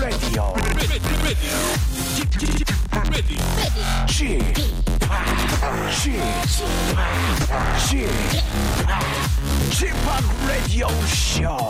[0.00, 0.54] Radio.
[4.06, 4.40] Chip,
[7.86, 8.10] Chip,
[9.70, 9.94] Chip,
[10.46, 11.68] Radio Show.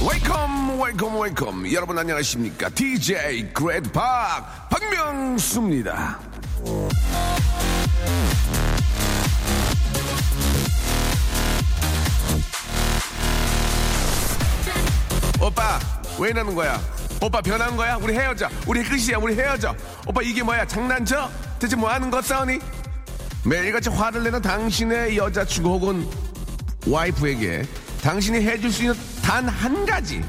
[0.00, 1.72] Welcome, welcome, welcome.
[1.72, 2.70] 여러분 안녕하십니까?
[2.70, 6.18] DJ Great 박 박명수입니다.
[16.18, 16.80] 왜 이러는 거야?
[17.20, 17.96] 오빠 변한 거야?
[17.96, 18.48] 우리 헤어져.
[18.66, 19.18] 우리 끝이야.
[19.18, 19.74] 우리 헤어져.
[20.06, 20.66] 오빠 이게 뭐야?
[20.66, 21.30] 장난쳐?
[21.58, 22.58] 대체 뭐 하는 거 싸우니?
[23.44, 26.08] 매일같이 화를 내는 당신의 여자친구 혹은
[26.86, 27.66] 와이프에게
[28.02, 30.22] 당신이 해줄 수 있는 단 한 가지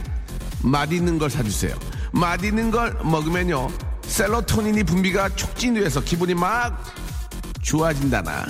[0.63, 1.75] 맛있는 걸 사주세요.
[2.11, 3.69] 맛있는 걸 먹으면요
[4.03, 6.83] 셀로토닌이 분비가 촉진돼서 기분이 막
[7.61, 8.45] 좋아진다나.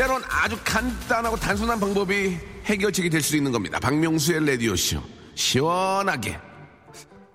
[0.00, 3.78] 때론 아주 간단하고 단순한 방법이 해결책이 될 수 있는 겁니다.
[3.78, 5.02] 박명수의 라디오쇼.
[5.34, 6.38] 시원하게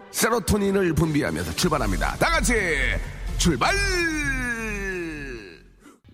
[0.10, 2.16] 세로토닌을 분비하면서 출발합니다.
[2.16, 2.56] 다 같이
[3.38, 3.72] 출발!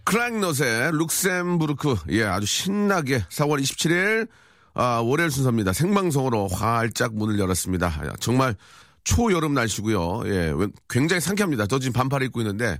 [0.03, 1.95] 크랑노의 룩셈부르크.
[2.09, 4.27] 예, 아주 신나게 4월 27일
[4.73, 5.71] 아, 월요일 순서입니다.
[5.71, 8.15] 생방송으로 활짝 문을 열었습니다.
[8.19, 8.55] 정말
[9.05, 10.23] 초여름 날씨고요.
[10.25, 10.53] 예,
[10.89, 11.67] 굉장히 상쾌합니다.
[11.67, 12.77] 저 지금 반팔 입고 있는데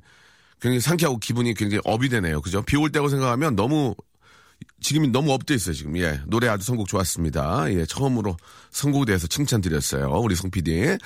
[0.62, 2.42] 굉장히 상쾌하고 기분이 굉장히 up이 되네요.
[2.42, 2.62] 그죠?
[2.62, 3.96] 비 올 때고 생각하면 너무
[4.80, 5.98] 지금이 너무 up돼 있어요, 지금.
[5.98, 6.22] 예.
[6.28, 7.66] 노래 아주 선곡 좋았습니다.
[7.74, 7.86] 예.
[7.86, 8.38] 처음으로
[8.70, 10.10] 선곡에 대해서 칭찬드렸어요.
[10.20, 10.98] 우리 송 PD.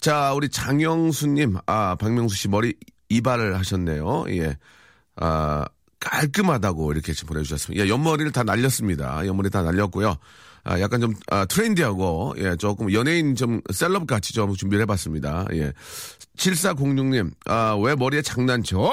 [0.00, 2.74] 자, 우리 장영수님, 아, 박명수 씨 머리
[3.08, 4.24] 이발을 하셨네요.
[4.30, 4.56] 예.
[5.16, 5.64] 아,
[6.00, 7.84] 깔끔하다고 이렇게 지금 보내주셨습니다.
[7.84, 9.26] 예, 옆머리를 다 날렸습니다.
[9.26, 10.16] 옆머리 다 날렸고요.
[10.64, 15.46] 아, 약간 좀, 아, trendy하고, 예, 조금 연예인 좀 셀럽 같이 좀 준비를 해봤습니다.
[15.54, 15.72] 예.
[16.36, 18.92] 7406님, 아, 왜 머리에 장난쳐?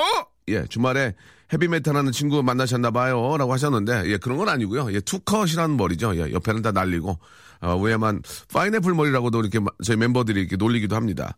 [0.50, 1.13] 예, 주말에
[1.53, 3.38] 헤비메탈 하는 친구 만나셨나 봐요.
[3.38, 4.91] 라고 하셨는데, 예, 그런 건 아니고요.
[4.94, 6.16] 예, two cut이라는 머리죠.
[6.18, 7.19] 예, 옆에는 다 날리고,
[7.62, 8.22] 아, 위에만
[8.53, 11.35] 파인애플 머리라고도 이렇게 저희 멤버들이 이렇게 놀리기도 합니다.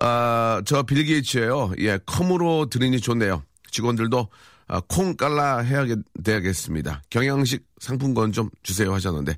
[0.00, 3.42] 아, 저 빌 게이츠예요 예, 컴으로 들으니 좋네요.
[3.70, 4.28] 직원들도
[4.68, 5.84] 아, 콩 깔라 해야
[6.22, 7.02] 되겠습니다.
[7.10, 9.36] 경양식 상품권 좀 주세요 하셨는데,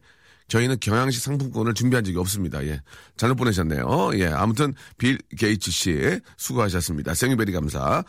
[0.51, 2.63] 저희는 경양식 상품권을 준비한 적이 없습니다.
[2.67, 2.83] 예.
[3.17, 4.11] 잘못 보내셨네요.
[4.15, 4.27] 예.
[4.27, 7.15] 아무튼 빌 게이츠 씨 수고하셨습니다.
[7.15, 8.05] 생유베리 감사.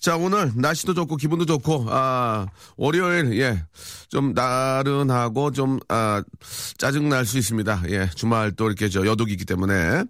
[0.00, 2.46] 자, 오늘 날씨도 좋고 기분도 좋고 아,
[2.76, 3.64] 월요일 예.
[4.08, 6.22] 좀 나른하고 좀 아,
[6.76, 7.84] 짜증 날 수 있습니다.
[7.90, 8.10] 예.
[8.14, 10.04] 주말 또 이렇게 저 여독이 있기 때문에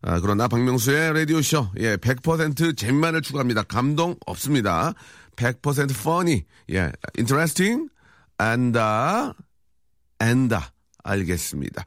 [0.00, 3.64] 아, 그러나 박명수의 라디오쇼, 예, 100% 재미만을 추구합니다.
[3.64, 4.94] 감동 없습니다.
[5.34, 7.88] 100% funny, 예, interesting,
[8.40, 9.32] and, uh.
[11.04, 11.84] 알겠습니다.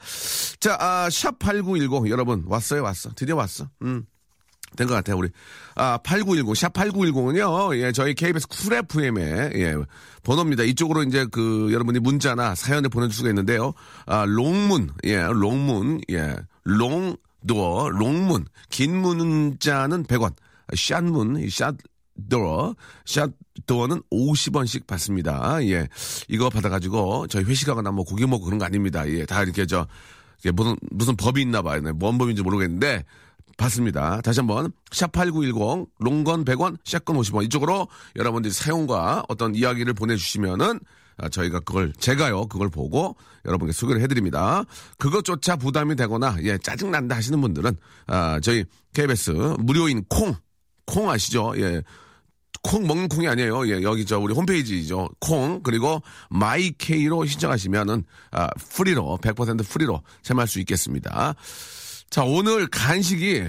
[0.59, 2.09] 자, 아, 샵8910.
[2.09, 3.09] 여러분, 왔어요, 왔어.
[3.15, 3.69] 드디어 왔어.
[3.83, 4.05] 음.
[4.77, 5.27] 된 것 같아요, 우리.
[5.75, 6.55] 아, 8910.
[6.55, 9.75] 샵 8910은요, 예, 저희 KBS 쿨 FM의, 예,
[10.23, 10.63] 번호입니다.
[10.63, 13.73] 이쪽으로 이제 그, 여러분이 문자나 사연을 보내줄 수가 있는데요.
[14.05, 18.45] 아, long문, 예, long문, 예, long, door, long문.
[18.69, 20.33] 긴 문자는 100원.
[20.73, 21.75] 샷문, 샷,
[22.29, 23.31] 도어, 샷
[23.65, 25.63] 도어는 50원씩 받습니다.
[25.65, 25.87] 예.
[26.27, 29.07] 이거 받아가지고 저희 회식하거나 뭐 고기 먹고 그런 거 아닙니다.
[29.09, 29.25] 예.
[29.25, 29.87] 다 이렇게 저,
[30.53, 31.81] 무슨, 무슨 법이 있나 봐요.
[31.81, 33.03] 네, 뭔 법인지 모르겠는데
[33.57, 34.21] 받습니다.
[34.21, 40.79] 다시 한번 샵8910 롱건 100원, 샷건 50원 이쪽으로 여러분들이 사용과 어떤 이야기를 보내주시면은
[41.17, 43.15] 아, 저희가 그걸 제가요 그걸 보고
[43.45, 44.63] 여러분께 소개를 해드립니다.
[44.97, 47.75] 그것조차 부담이 되거나 예 짜증 난다 하시는 분들은
[48.07, 50.35] 아 저희 KBS 무료인 콩
[50.85, 51.53] 콩 아시죠?
[51.55, 51.81] 예.
[52.63, 53.67] 콩 먹는 콩이 아니에요.
[53.67, 55.09] 예, 여기 저 우리 홈페이지죠.
[55.19, 61.35] 콩 그리고 마이케이로 신청하시면은 아, free로 100% free로 참여할 수 있겠습니다.
[62.09, 63.45] 자, 오늘 간식이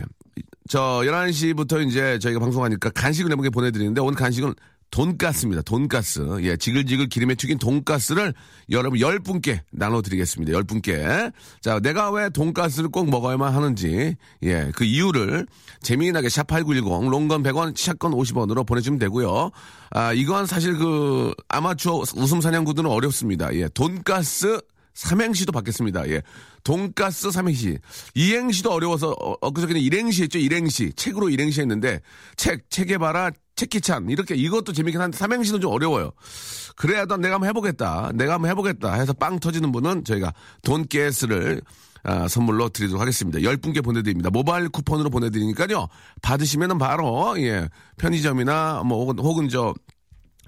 [0.69, 4.55] 저 11시부터 이제 저희가 방송하니까 간식을 여러분께 보내드리는데 오늘 간식은
[4.93, 5.63] 돈가스입니다.
[5.63, 6.21] 돈가스.
[6.43, 8.35] 예, 지글지글 기름에 튀긴 돈가스를
[8.71, 10.53] 여러분 10분께 나눠드리겠습니다.
[10.53, 11.33] 10분께.
[11.63, 15.47] 자, 내가 왜 돈가스를 꼭 먹어야만 하는지, 예, 그 이유를
[15.81, 19.51] 재미나게 샵8910, 롱건 100원, 샷건 50원으로 보내주면 되고요.
[19.91, 23.53] 아, 이건 사실 그 아마추어 웃음 사냥구들은 어렵습니다.
[23.55, 24.61] 예, 돈가스
[24.95, 26.07] 삼행시도 받겠습니다.
[26.11, 26.23] 예.
[26.65, 27.79] 돈가스 삼행시.
[28.15, 30.39] 이행시도 어려워서, 어, 엊그저께는 일행시 했죠.
[30.39, 30.93] 일행시.
[30.93, 32.01] 책으로 일행시 했는데,
[32.37, 33.31] 책, 책에 봐라,
[33.63, 36.11] 체키찬 이렇게 이것도 재밌긴 한데 삼행시는 좀 어려워요.
[36.77, 38.11] 그래야도 내가 한번 해보겠다.
[38.15, 40.33] 내가 한번 해보겠다 해서 빵 터지는 분은 저희가
[40.63, 41.63] 돈가스를
[42.05, 43.39] 아, 선물로 드리도록 하겠습니다.
[43.39, 44.29] 10분께 보내드립니다.
[44.31, 45.87] 모바일 쿠폰으로 보내드리니까요.
[46.21, 47.69] 받으시면은 바로, 예,
[47.99, 49.73] 편의점이나 뭐 혹은, 혹은 저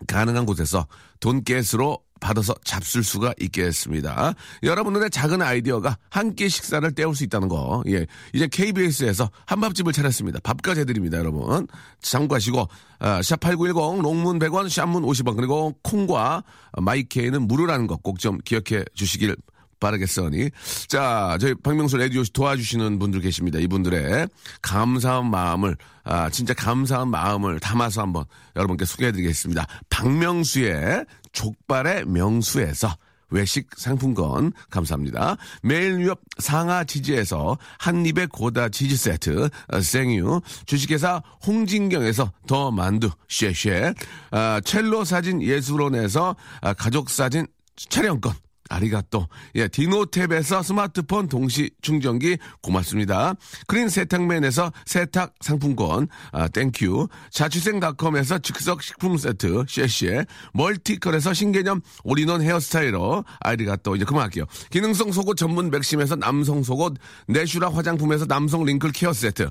[0.07, 0.87] 가능한 곳에서
[1.21, 4.35] 돈가스로 받아서 잡술 수가 있겠습니다.
[4.63, 7.83] 여러분들의 작은 아이디어가 한 끼 식사를 때울 수 있다는 거.
[7.89, 8.07] 예.
[8.33, 10.39] 이제 KBS에서 한밥집을 차렸습니다.
[10.43, 11.67] 밥까지 해드립니다, 여러분.
[12.01, 12.69] 참고하시고,
[13.01, 16.45] 아, 샵8910, 롱문 100원, 샵문 50원, 그리고 콩과
[16.81, 20.51] 마이케이는 무료라는 거 꼭 좀 기억해 주시길 바 라겠으니.
[20.89, 23.59] 자, 저희 박명수 레디오 도와주시는 분들 계십니다.
[23.59, 24.29] 이분들의
[24.63, 28.25] 감사한 마음을, 아, 진짜 감사한 마음을 담아서 한번
[28.57, 29.67] 여러분께 소개해드리겠습니다.
[29.91, 32.97] 박명수의 족발의 명수에서
[33.31, 35.37] 외식 상품권 감사합니다.
[35.63, 43.11] 매일 유업 상하 치즈에서 한입의 고다 치즈 세트 어, thank you 주식회사 홍진경에서 더 만두
[43.29, 43.95] 谢谢
[44.31, 48.33] 아, 첼로 사진 예술원에서 아, 가족 사진 촬영권
[48.69, 49.29] ありがとう.
[49.57, 53.35] 예, 디노탭에서 스마트폰 동시 충전기 고맙습니다.
[53.67, 57.09] 크린 세탁맨에서 세탁 상품권, 아, thank you.
[57.31, 60.25] 자취생닷컴에서 즉석 식품 세트, 谢谢.
[60.53, 63.97] 멀티컬에서 신개념 all-in-one hair styler, ありがとう.
[63.97, 64.45] 이제 그만할게요.
[64.71, 66.95] 기능성 속옷 전문 맥심에서 남성 속옷,
[67.29, 69.51] 내슈라 화장품에서 남성 wrinkle care 세트.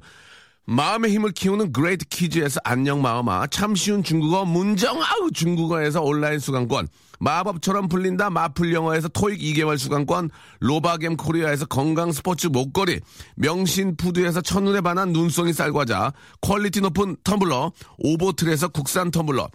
[0.65, 6.87] 마음의 힘을 키우는 그레이트 키즈에서 안녕 마음아 참 쉬운 중국어 문정아 중국어에서 온라인 수강권
[7.23, 8.29] 마법처럼 풀린다.
[8.29, 10.29] 마풀 영어에서 토익 2개월 수강권.
[10.59, 12.99] 로바겜 코리아에서 건강 스포츠 목걸이.
[13.35, 16.11] 명신 푸드에서 첫눈에 반한 눈송이 쌀과자.
[16.41, 17.71] quality 높은 텀블러.
[17.97, 19.49] 오보틀에서 국산 텀블러.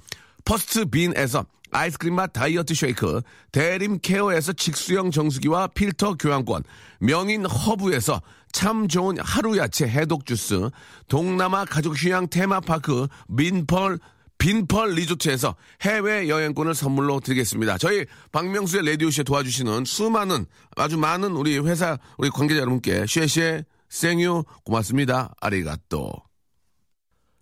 [0.46, 3.20] 퍼스트 빈에서 아이스크림 맛 다이어트 쉐이크,
[3.52, 6.62] 대림 케어에서 직수형 정수기와 필터 교환권,
[6.98, 8.22] 명인 허브에서
[8.52, 10.70] 참 좋은 하루 야채 해독 주스,
[11.08, 13.06] 동남아 가족 휴양 테마파크.
[13.26, 13.98] 민펄
[14.38, 17.76] 빈펄 리조트에서 해외 여행권을 선물로 드리겠습니다.
[17.78, 20.46] 저희 박명수의 라디오쇼 도와주시는 수많은
[20.76, 25.34] 아주 많은 우리 회사 우리 관계자 여러분께 谢谢 thank you 고맙습니다.
[25.40, 26.12] ありがとう.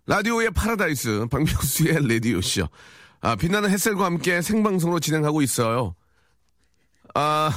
[0.07, 2.67] 라디오의 파라다이스 박명수의 라디오쇼.
[3.19, 5.95] 아, 빛나는 햇살과 함께 생방송으로 진행하고 있어요.
[7.13, 7.51] 아,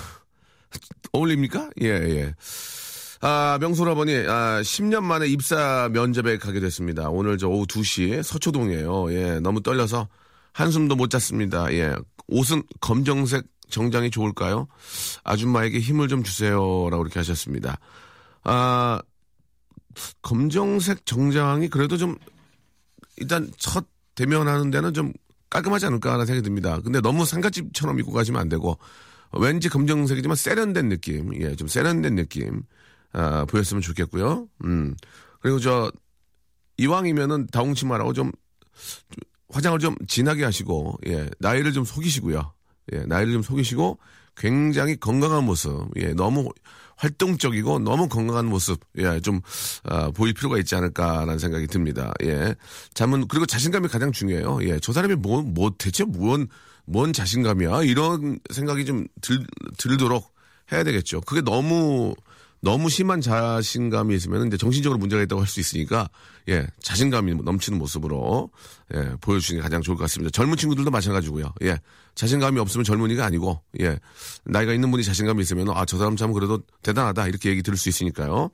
[1.13, 1.71] 어울립니까?
[1.83, 2.35] 예, 예.
[3.23, 7.11] 아, 명소라버니, 아, 10년 만에 입사 면접에 가게 됐습니다.
[7.11, 9.13] 오늘 저 오후 2시 서초동이에요.
[9.13, 10.09] 예, 너무 떨려서
[10.53, 11.71] 한숨도 못 잤습니다.
[11.75, 11.95] 예.
[12.29, 14.69] 옷은 검정색 정장이 좋을까요?
[15.23, 16.89] 아줌마에게 힘을 좀 주세요.
[16.91, 17.79] 라고 이렇게 하셨습니다.
[18.43, 19.01] 아,
[20.23, 22.17] 검정색 정장이 그래도 좀,
[23.19, 23.85] 일단 첫
[24.15, 25.13] 대면하는 데는 좀
[25.51, 26.81] 깔끔하지 않을까 하는 생각이 듭니다.
[26.83, 28.79] 근데 너무 상가집처럼 입고 가시면 안 되고
[29.33, 32.63] 왠지 검정색이지만 세련된 느낌, 예, 좀 세련된 느낌
[33.13, 34.49] 아, 보였으면 좋겠고요.
[34.65, 34.95] 음
[35.41, 35.91] 그리고 저
[36.77, 38.33] 이왕이면은 다홍치 마라고 좀,
[39.11, 39.19] 좀
[39.51, 42.53] 화장을 좀 진하게 하시고 예 나이를 좀 속이시고요.
[42.93, 43.99] 예 나이를 좀 속이시고
[44.37, 46.49] 굉장히 건강한 모습, 예 너무
[47.01, 49.41] 활동적이고 너무 건강한 모습, 예, 좀,
[49.85, 52.13] 아, 보일 필요가 있지 않을까라는 생각이 듭니다.
[52.25, 52.55] 예.
[52.93, 54.59] 잠은, 그리고 자신감이 가장 중요해요.
[54.65, 54.79] 예.
[54.81, 56.47] 저 사람이 뭐, 뭐, 대체 뭔,
[56.85, 57.85] 뭔 자신감이야?
[57.85, 59.43] 이런 생각이 좀 들,
[59.79, 60.35] 들도록
[60.73, 61.23] 해야 되겠죠.
[61.23, 62.15] 그게 너무,
[62.63, 66.09] 너무 심한 자신감이 있으면 이제 정신적으로 문제가 있다고 할 수 있으니까
[66.49, 68.51] 예 자신감이 넘치는 모습으로
[68.95, 70.31] 예 보여주시는 게 가장 좋을 것 같습니다.
[70.31, 71.53] 젊은 친구들도 마찬가지고요.
[71.63, 71.79] 예
[72.15, 73.99] 자신감이 없으면 젊은이가 아니고 예
[74.45, 77.89] 나이가 있는 분이 자신감이 있으면 아 저 사람 참 그래도 대단하다 이렇게 얘기 들을 수
[77.89, 78.51] 있으니까요.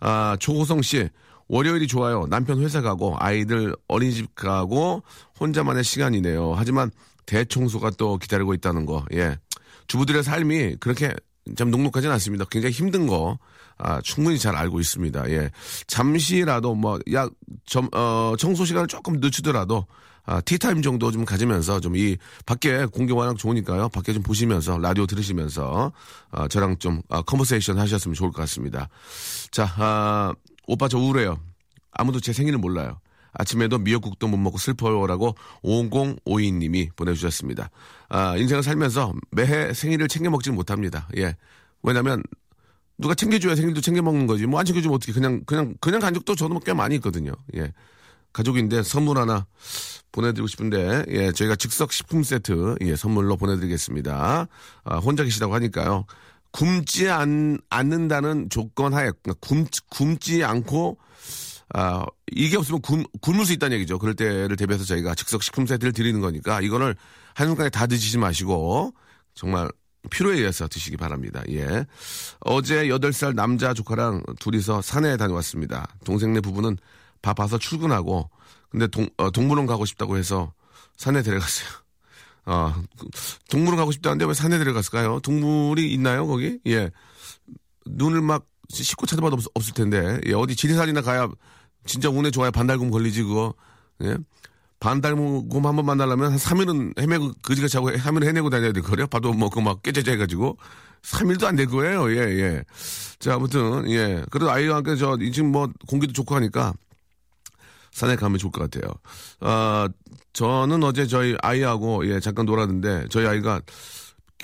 [0.00, 1.08] 아 조호성 씨
[1.48, 2.26] 월요일이 좋아요.
[2.28, 5.02] 남편 회사 가고 아이들 어린이집 가고
[5.40, 6.54] 혼자만의 시간이네요.
[6.54, 6.90] 하지만
[7.26, 9.04] 대청소가 또 기다리고 있다는 거.
[9.14, 9.38] 예
[9.86, 11.14] 주부들의 삶이 그렇게
[11.56, 12.44] 참 녹록하진 않습니다.
[12.50, 13.38] 굉장히 힘든 거,
[13.78, 15.30] 아, 충분히 잘 알고 있습니다.
[15.30, 15.50] 예.
[15.86, 17.28] 잠시라도 뭐, 야,
[17.66, 19.86] 점, 어, 청소 시간을 조금 늦추더라도,
[20.24, 23.88] 아, 티타임 정도 좀 가지면서 좀 이, 밖에 공기 워낙 좋으니까요.
[23.88, 25.92] 밖에 좀 보시면서, 라디오 들으시면서,
[26.30, 28.88] 아, 저랑 좀, 아, 컨버세이션 하셨으면 좋을 것 같습니다.
[29.50, 30.32] 자, 아,
[30.66, 31.38] 오빠 저 우울해요.
[31.92, 33.00] 아무도 제 생일을 몰라요.
[33.32, 37.70] 아침에도 미역국도 못 먹고 슬퍼요라고 5052님이 보내주셨습니다.
[38.08, 41.08] 아, 인생을 살면서 매해 생일을 챙겨 먹지는 못합니다.
[41.16, 41.36] 예.
[41.82, 42.22] 왜냐면,
[42.96, 44.46] 누가 챙겨줘야 생일도 챙겨 먹는 거지.
[44.46, 47.32] 뭐 안 챙겨주면 어떻게 그냥, 그냥, 그냥 간 적도 저도 꽤 많이 있거든요.
[47.56, 47.72] 예.
[48.32, 49.46] 가족인데 선물 하나
[50.12, 54.48] 보내드리고 싶은데, 예, 저희가 즉석 식품 세트, 예, 선물로 보내드리겠습니다.
[54.84, 56.06] 아, 혼자 계시다고 하니까요.
[56.50, 60.98] 굶지 않, 않는다는 조건 하에, 굶, 굶지 않고
[61.74, 63.98] 아, 이게 없으면 굶, 굶을 수 있다는 얘기죠.
[63.98, 66.96] 그럴 때를 대비해서 저희가 즉석 식품 세트를 드리는 거니까 이거를
[67.34, 68.94] 한순간에 다 드시지 마시고
[69.34, 69.68] 정말
[70.10, 71.42] 필요에 의해서 드시기 바랍니다.
[71.50, 71.84] 예.
[72.40, 75.88] 어제 8살 남자 조카랑 둘이서 산에 다녀왔습니다.
[76.04, 76.78] 동생네 부부는
[77.20, 78.30] 바빠서 출근하고
[78.70, 80.52] 근데 동, 어, 동물원 가고 싶다고 해서
[80.96, 81.68] 산에 데려갔어요.
[82.46, 82.74] 어,
[83.50, 85.20] 동물원 가고 싶다는데 왜 산에 데려갔을까요?
[85.20, 86.58] 동물이 있나요, 거기?
[86.66, 86.90] 예.
[87.86, 90.20] 눈을 막 씻고 찾아봐도 없, 없을 텐데.
[90.26, 91.28] 예, 어디 지리산이나 가야
[91.88, 93.54] 진짜 운에 좋아야 반달곰 걸리지 그거.
[94.04, 94.16] 예?
[94.80, 99.06] 반달곰 한 번 만나려면 한 3일은 헤매고, 그지가 자고 3일 해내고 다녀야 될 거래요.
[99.08, 100.56] 봐도 먹고 막 깨재재 해가지고.
[101.02, 102.10] 3일도 안 될 거예요.
[102.12, 102.62] 예, 예.
[103.18, 104.24] 자, 아무튼, 예.
[104.30, 106.72] 그래도 아이와 함께 저, 지금 뭐, 공기도 좋고 하니까
[107.92, 108.92] 산에 가면 좋을 것 같아요.
[109.40, 109.88] 아,
[110.32, 113.60] 저는 어제 저희 아이하고, 예, 잠깐 놀았는데, 저희 아이가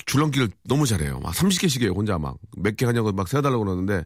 [0.07, 1.21] 줄넘기를 너무 잘해요.
[1.21, 2.37] 막 30개씩 해요, 혼자 막.
[2.57, 4.05] 몇 개 하냐고 막 세워달라고 그러는데,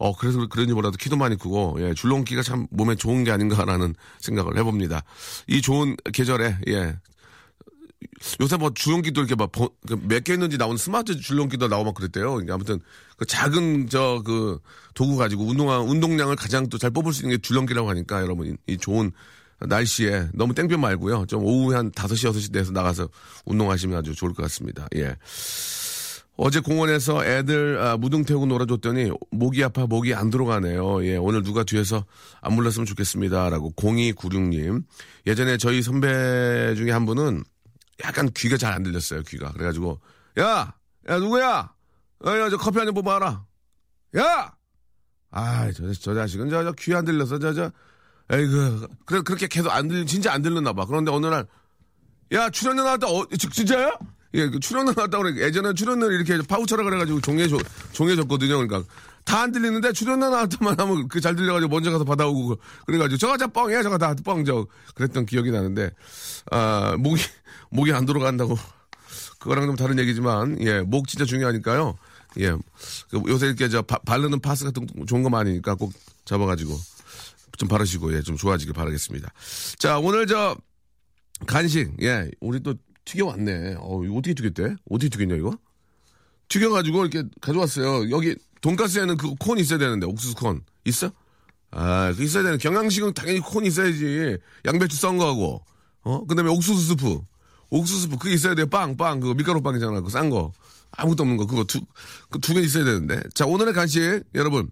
[0.00, 4.56] 어, 그래서 그런지 몰라도 키도 많이 크고, 예, 줄넘기가 참 몸에 좋은 게 아닌가라는 생각을
[4.56, 5.02] 해봅니다.
[5.46, 6.96] 이 좋은 계절에, 예.
[8.40, 9.50] 요새 뭐 줄넘기도 이렇게 막
[10.08, 12.32] 몇 개 있는지 나오는 스마트 줄넘기도 나오고 막 그랬대요.
[12.32, 12.80] 그러니까 아무튼
[13.18, 14.58] 그 작은 저 그
[14.94, 18.72] 도구 가지고 운동화, 운동량을 가장 또 잘 뽑을 수 있는 게 줄넘기라고 하니까 여러분 이,
[18.72, 19.12] 이 좋은
[19.60, 21.26] 날씨에 너무 땡볕 말고요.
[21.26, 23.08] 좀 오후에 한 5시, 6시 돼서 나가서
[23.44, 24.86] 운동하시면 아주 좋을 것 같습니다.
[24.96, 25.14] 예.
[26.42, 31.04] 어제 공원에서 애들 아, 무등 태우고 놀아줬더니 목이 아파 목이 안 들어가네요.
[31.04, 32.06] 예, 오늘 누가 뒤에서
[32.40, 34.82] 안 불렀으면 좋겠습니다라고 0296님.
[35.26, 37.44] 예전에 저희 선배 중에 한 분은
[38.04, 39.20] 약간 귀가 잘 안 들렸어요.
[39.24, 40.00] 귀가 그래 가지고
[40.38, 40.74] 야,
[41.10, 41.74] 야 누구야?
[42.26, 43.44] 야, 야, 저 커피 한 잔 뽑아라.
[44.16, 44.54] 야,
[45.30, 47.70] 아, 저, 저 자식은 저, 저 귀 안 들려서 저, 저,
[48.32, 50.86] 에이그, 그래 그렇게 계속 안 들, 진짜 안 들렸나 봐.
[50.86, 51.46] 그런데 어느 날,
[52.32, 53.08] 야 출연료 나왔다.
[53.08, 53.92] 어, 진짜야?
[54.34, 55.44] 예, 그 출연료 나왔다고 그래.
[55.46, 57.58] 예전에 출연료를 이렇게 파우처라 그래가지고 종해 줘,
[57.92, 58.58] 종해 줬거든요.
[58.58, 58.82] 그러니까.
[59.24, 63.46] 다 안 들리는데 출연료 나왔다만 하면 그 잘 들려가지고 먼저 가서 받아오고 그래가지고 저거 다
[63.48, 65.90] 뻥이야 저거 다 뻥 저 그랬던 기억이 나는데
[66.50, 67.22] 아 목이
[67.70, 68.56] 목이 안 돌아간다고
[69.38, 71.96] 그거랑 좀 다른 얘기지만 예 목 진짜 중요하니까요
[72.38, 72.60] 예그
[73.28, 75.92] 요새 이렇게 저 바, 바르는 파스 같은 거 좋은 거 많으니까 꼭
[76.24, 76.76] 잡아가지고
[77.58, 79.30] 좀 바르시고 예 좀 좋아지길 바라겠습니다
[79.78, 80.56] 자 오늘 저
[81.46, 83.76] 간식 예 우리 또 튀겨왔네.
[83.78, 84.76] 어, 이거 어떻게 튀겼대?
[84.90, 85.56] 어떻게 튀겼냐, 이거?
[86.48, 88.10] 튀겨가지고 이렇게 가져왔어요.
[88.10, 90.62] 여기 돈가스에는 그 콘 있어야 되는데, 옥수수 콘.
[90.84, 91.10] 있어?
[91.70, 92.58] 아, 그 있어야 되는.
[92.58, 94.36] 경양식은 당연히 콘 있어야지.
[94.64, 95.64] 양배추 썬 거하고.
[96.02, 96.24] 어?
[96.26, 97.20] 그 다음에 옥수수 스프.
[97.70, 98.18] 옥수수 스프.
[98.18, 98.64] 그게 있어야 돼.
[98.64, 99.20] 빵, 빵.
[99.20, 99.92] 그거 밀가루 빵이잖아.
[99.94, 100.52] 그거 싼 거.
[100.92, 101.46] 아무것도 없는 거.
[101.46, 101.80] 그거 두,
[102.30, 103.22] 그 두 개 있어야 되는데.
[103.34, 104.22] 자, 오늘의 간식.
[104.34, 104.70] 여러분.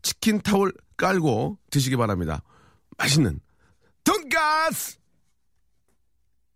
[0.00, 2.42] 치킨 타월 깔고 드시기 바랍니다.
[2.98, 3.38] 맛있는
[4.04, 4.96] 돈가스!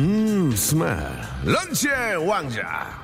[0.00, 0.96] 음, 스멜.
[1.44, 2.98] 런치의 왕자.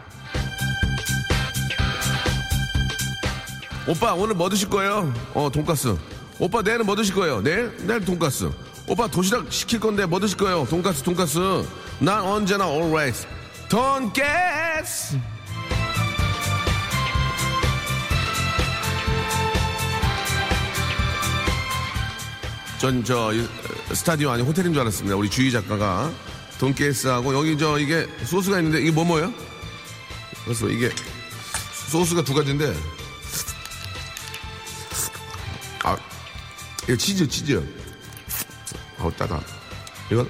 [3.87, 5.13] 오빠, 오늘 뭐 드실 거예요?
[5.35, 5.95] 어, 돈가스.
[6.39, 7.43] 오빠, 내일은 뭐 드실 거예요?
[7.43, 7.71] 내일?
[7.87, 8.51] 내일 돈가스.
[8.89, 10.65] 오빠, 도시락 시킬 건데 뭐 드실 거예요?
[10.71, 11.39] 돈가스, 돈가스.
[12.01, 13.27] 난 언제나 always.
[13.69, 15.19] 돈가스!
[22.79, 23.33] 전 저
[23.95, 25.17] 스타디오 아니 호텔인 줄 알았습니다.
[25.17, 26.11] 우리 주희 작가가
[26.59, 29.33] 돈가스하고 여기 저 이게 소스가 있는데 이게 뭐 뭐예요?
[30.45, 30.91] 그래서 이게
[31.91, 32.75] 소스가 두 가지인데
[35.85, 35.97] 아
[36.85, 37.63] 이거 치즈 치즈
[38.99, 39.41] 아우 따가
[40.11, 40.29] 이건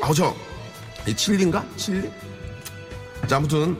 [0.00, 2.10] 아우 저이 칠리인가 칠리?
[3.26, 3.76] 자 아무튼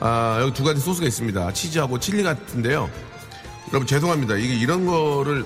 [0.00, 1.52] 아 여기 두 가지 소스가 있습니다.
[1.52, 2.90] 치즈하고 칠리 같은데요.
[3.68, 4.36] 여러분 죄송합니다.
[4.36, 5.44] 이게 이런 거를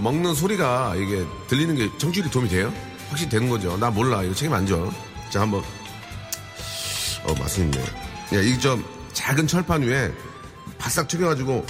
[0.00, 2.72] 먹는 소리가 이게 들리는 게 정치율이 도움이 돼요?
[3.14, 3.76] 확실히 되는 거죠.
[3.76, 4.24] 나 몰라.
[4.24, 4.90] 이거 책임 안 져.
[5.30, 5.62] 자, 한번.
[7.24, 7.78] 어, 맛있네.
[8.34, 10.12] 야, 이 좀 작은 철판 위에
[10.78, 11.64] 바싹 튀겨가지고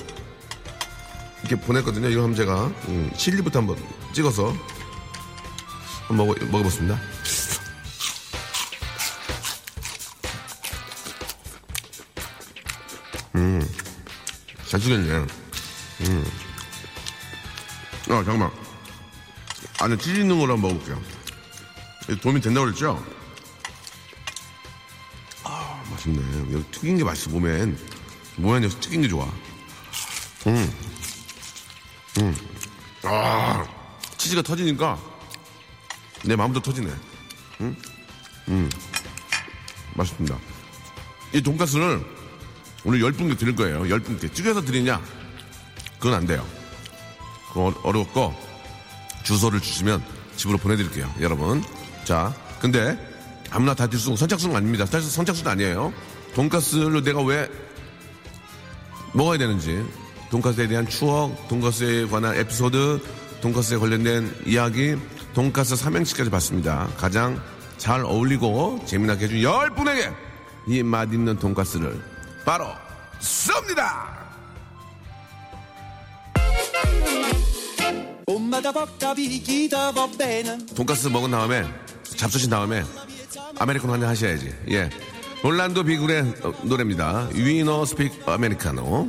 [1.43, 2.09] 이렇게 보냈거든요.
[2.09, 3.77] 이거 한번 제가 음, 칠리부터 한번
[4.15, 4.57] 찍어서
[6.09, 6.99] 한번 먹어, 먹어보겠습니다.
[13.37, 13.61] 음,
[14.69, 15.27] 잘 튀겼네.
[16.01, 16.25] 음.
[18.09, 18.51] 아, 잠깐만.
[19.81, 21.03] 안에 치즈 있는 걸로 한번 먹어볼게요.
[22.21, 23.03] 도움이 된다고 그랬죠?
[25.43, 26.53] 아, 맛있네.
[26.55, 27.79] 여기 튀긴 게 맛있어, 몸엔.
[28.37, 29.25] 몸엔 여기 튀긴 게 좋아.
[30.47, 30.73] 음.
[32.21, 32.37] 음.
[33.03, 33.67] 아,
[34.19, 34.99] 치즈가 터지니까
[36.25, 36.91] 내 마음도 터지네.
[37.61, 37.77] 음?
[38.49, 38.71] 음.
[39.95, 40.37] 맛있습니다.
[41.35, 42.05] 이 돈가스를
[42.85, 43.89] 오늘 열 분께 드릴 거예요.
[43.89, 44.31] 열 분께.
[44.33, 45.01] 찌개서 드리냐?
[45.99, 46.47] 그건 안 돼요.
[47.49, 48.35] 그건 어- 어려웠고,
[49.25, 50.05] 주소를 주시면
[50.37, 51.13] 집으로 보내드릴게요.
[51.21, 51.65] 여러분.
[52.05, 52.97] 자, 근데
[53.51, 54.85] 아무나 다 들 수, 선착순 아닙니다.
[54.87, 55.93] 사실 선착순 아니에요.
[56.35, 57.49] 돈가스를 내가 왜
[59.13, 59.85] 먹어야 되는지
[60.31, 63.01] 돈가스에 대한 추억, 돈가스에 관한 에피소드,
[63.41, 64.97] 돈가스에 관련된 이야기,
[65.35, 66.89] 돈가스 삼행시까지 봤습니다.
[66.97, 67.41] 가장
[67.79, 70.11] 잘 어울리고 재미나게 해준 열 분에게
[70.67, 72.03] 이 맛있는 돈가스를
[72.45, 72.67] 바로
[73.21, 74.15] 쏩니다!
[80.75, 81.65] 돈가스 먹은 다음에
[82.17, 82.83] 잡수신 다음에
[83.59, 84.53] 아메리카노 한 잔 하셔야지.
[84.71, 84.91] 예.
[85.43, 87.29] 올란도 비굴의 어, 노래입니다.
[87.35, 89.07] 위너 스픽 아메리카노.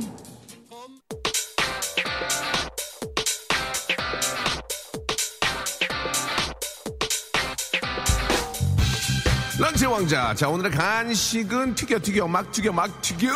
[9.58, 10.34] 런치 왕자.
[10.34, 13.28] 자, 오늘의 간식은 튀겨, 튀겨, 막 튀겨, 막 튀겨!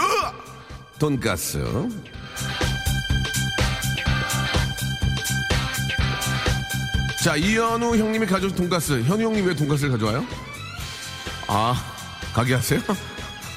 [0.99, 1.59] 돈가스.
[7.23, 9.03] 자, 이현우 형님이 가져온 돈가스.
[9.03, 10.25] 현우 형님 왜 돈가스를 가져와요?
[11.49, 11.75] 아,
[12.33, 12.81] 가게 하세요?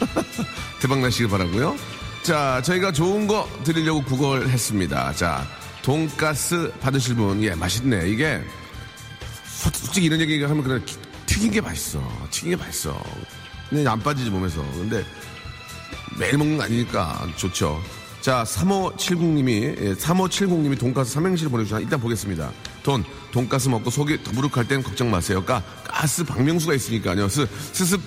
[0.81, 1.77] 대박 나시길 바라고요
[2.23, 5.13] 자, 저희가 좋은 거 드리려고 구걸 했습니다.
[5.13, 5.47] 자,
[5.81, 8.09] 돈가스 받으실 분, 예, 맛있네.
[8.09, 8.41] 이게,
[9.45, 12.01] 솔- 솔직히 이런 얘기 하면 그냥 기- 튀긴 게 맛있어.
[12.31, 13.01] 튀긴 게 맛있어.
[13.69, 14.61] 그냥 안 빠지지 몸에서.
[14.73, 15.05] 근데
[16.17, 17.81] 매일 먹는 거 아니니까 좋죠.
[18.21, 21.81] 자, 3570님이, 예, 3570님이 돈가스 삼행시를 보내주셨나?
[21.83, 22.51] 일단 보겠습니다.
[22.83, 25.43] 돈, 돈가스 먹고 속이 더부룩할 땐 걱정 마세요.
[25.43, 27.27] 가, 가스 박명수가 있으니까요.
[27.29, 28.01] 스, 스습,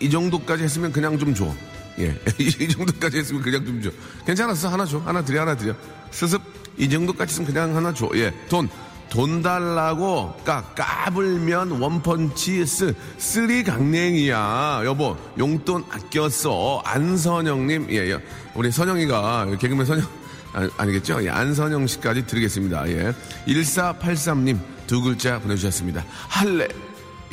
[0.00, 1.54] 이 정도까지 했으면 그냥 좀 줘.
[1.98, 3.90] 예, 이 정도까지 했으면 그냥 좀 줘.
[4.26, 4.68] 괜찮았어.
[4.68, 4.98] 하나 줘.
[5.04, 5.74] 하나 드려, 하나 드려.
[6.10, 6.40] 스습,
[6.76, 8.08] 이 정도까지 했으면 그냥 하나 줘.
[8.14, 8.68] 예, 돈.
[9.10, 18.18] 돈 달라고 까 까불면 one punch 쓰 three 강냉이야 여보 용돈 아꼈어 안선영님 예, 예.
[18.56, 20.04] 우리 선영이가 개그맨 선영
[20.54, 23.14] 아, 아니겠죠 예, 안선영 씨까지 드리겠습니다 예
[23.46, 26.68] 1483님 두 글자 보내주셨습니다 할래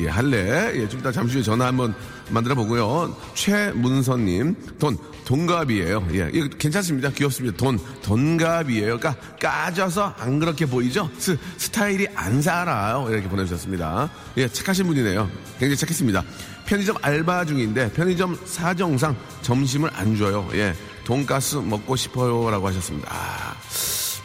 [0.02, 0.72] 예, 할래.
[0.74, 1.94] 예, 좀 이따 잠시 후에 전화 한번
[2.30, 3.16] 만들어 보고요.
[3.34, 6.08] 최문선님, 돈, 돈갑이에요.
[6.14, 7.10] 예, 이거 괜찮습니다.
[7.10, 7.56] 귀엽습니다.
[7.56, 8.98] 돈, 돈갑이에요.
[8.98, 11.10] 까, 까져서 안 그렇게 보이죠?
[11.18, 13.06] 스, 스타일이 안 살아요.
[13.10, 14.10] 이렇게 보내주셨습니다.
[14.38, 15.30] 예, 착하신 분이네요.
[15.58, 16.24] 굉장히 착했습니다.
[16.66, 20.48] 편의점 알바 중인데, 편의점 사정상 점심을 안 줘요.
[20.54, 22.50] 예, 돈가스 먹고 싶어요.
[22.50, 23.08] 라고 하셨습니다.
[23.12, 23.54] 아.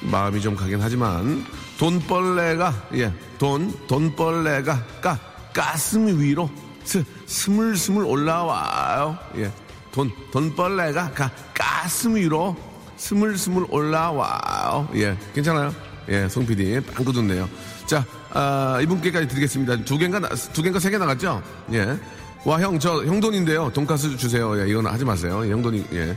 [0.01, 1.43] 마음이 좀 가긴 하지만
[1.79, 5.19] 돈벌레가 예 돈 돈벌레가 까
[5.53, 6.49] 가슴 위로
[6.83, 9.17] 스 스물스물 올라와요.
[9.37, 9.51] 예
[9.91, 12.55] 돈 돈벌레가 가 가슴 위로
[12.97, 14.87] 스물스물 올라와요.
[14.95, 15.73] 예 괜찮아요?
[16.09, 17.49] 예 송 PD 빵꾸 좋네요.
[17.87, 19.77] 자 아, 이분께까지 드리겠습니다.
[19.83, 21.41] 두 개인가 나- 두 개인가 세 개 나갔죠?
[21.71, 21.97] 예
[22.45, 23.71] 와 형 저 형돈인데요.
[23.73, 24.57] 돈가스 주세요.
[24.61, 25.41] 예 이건 하지 마세요.
[25.45, 26.15] 예, 형돈이 예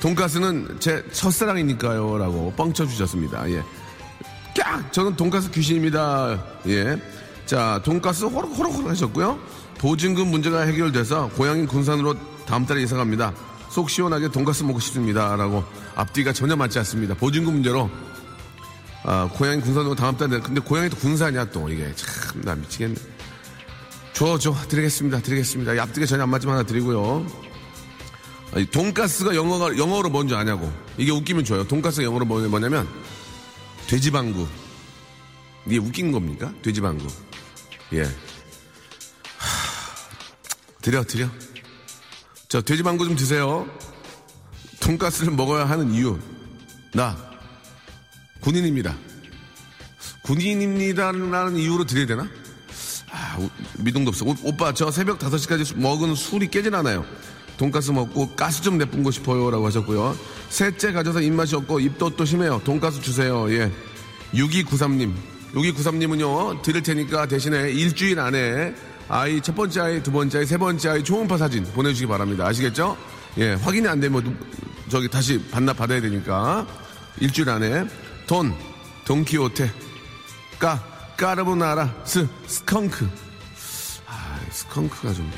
[0.00, 2.18] 돈가스는 제 첫사랑이니까요.
[2.18, 3.48] 라고 뻥쳐 주셨습니다.
[3.50, 3.62] 예.
[4.56, 4.92] 깍!
[4.92, 6.42] 저는 돈가스 귀신입니다.
[6.68, 7.00] 예.
[7.46, 9.38] 자, 돈가스 호록호록 하셨고요.
[9.78, 12.14] 보증금 문제가 해결돼서 고향인 군산으로
[12.46, 13.32] 다음 달에 이사 갑니다.
[13.70, 15.36] 속 시원하게 돈가스 먹고 싶습니다.
[15.36, 17.14] 라고 앞뒤가 전혀 맞지 않습니다.
[17.14, 17.90] 보증금 문제로
[19.04, 22.94] 아, 고향인 군산으로 다음 달에 근데 고향이 또 군산이야 또 이게 참 나 미치겠네.
[24.12, 24.54] 줘, 줘.
[24.68, 25.20] 드리겠습니다.
[25.20, 25.74] 드리겠습니다.
[25.74, 27.26] 이 앞뒤가 전혀 안 맞지만 하나 드리고요.
[28.64, 30.72] 돈가스가 영어가, 영어로 뭔지 아냐고.
[30.96, 31.66] 이게 웃기면 줘요.
[31.66, 32.88] 돈가스가 영어로 뭐- 뭐냐면,
[33.86, 34.46] 돼지방구.
[35.66, 36.52] 이게 웃긴 겁니까?
[36.62, 37.06] 돼지방구.
[37.94, 38.02] 예.
[38.04, 38.08] 하,
[40.80, 41.28] 드려, 드려.
[42.48, 43.68] 자, 돼지방구 좀 드세요.
[44.80, 46.18] 돈가스를 먹어야 하는 이유.
[46.94, 47.16] 나,
[48.40, 48.96] 군인입니다.
[50.22, 52.28] 군인입니다라는 이유로 드려야 되나?
[53.10, 54.24] 아, 우- 미동도 없어.
[54.24, 57.04] 오, 오빠, 저 새벽 5시까지 먹은 술이 깨진 않아요.
[57.58, 59.50] 돈가스 먹고 가스 좀 내뿜고 싶어요.
[59.50, 60.16] 라고 하셨고요.
[60.50, 62.60] 셋째 가져서 입맛이 없고 입덧도 심해요.
[62.64, 63.50] 돈가스 주세요.
[63.52, 63.70] 예.
[64.34, 65.12] 6293님.
[65.54, 68.74] 6293님은요, 드릴 테니까 대신에 일주일 안에
[69.08, 72.46] 아이 첫 번째 아이, 두 번째 아이, 세 번째 아이 초음파 사진 보내주시기 바랍니다.
[72.46, 72.96] 아시겠죠?
[73.38, 74.34] 예, 확인이 안 되면 누-
[74.90, 76.66] 저기 다시 반납 받아야 되니까
[77.20, 77.86] 일주일 안에
[78.26, 78.54] 돈,
[79.06, 79.70] 돈키호테,
[80.58, 80.82] 까,
[81.16, 83.08] 까르보나라, 스, 스컹크.
[84.06, 85.30] 아, 스컹크가 좀.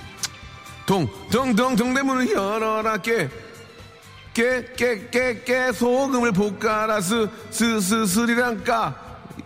[0.89, 3.29] 동, 동, 동, 동대문을 열어라, 깨.
[4.33, 8.95] 깨, 깨, 깨, 깨, 소금을 볶아라, 스, 스, 스, 스리랑 까.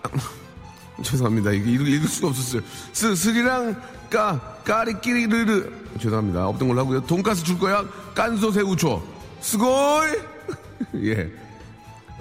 [1.02, 1.50] 죄송합니다.
[1.50, 2.62] 이게 읽을, 수가 없었어요.
[2.92, 3.74] 스, 스리랑
[4.08, 5.68] 까, 까리끼리르르.
[5.98, 6.46] 죄송합니다.
[6.46, 7.00] 없던 걸로 하고요.
[7.06, 7.84] 돈가스 줄 거야?
[8.14, 9.02] 깐소 새우 줘.
[9.40, 10.12] すごい!
[11.02, 11.28] 예.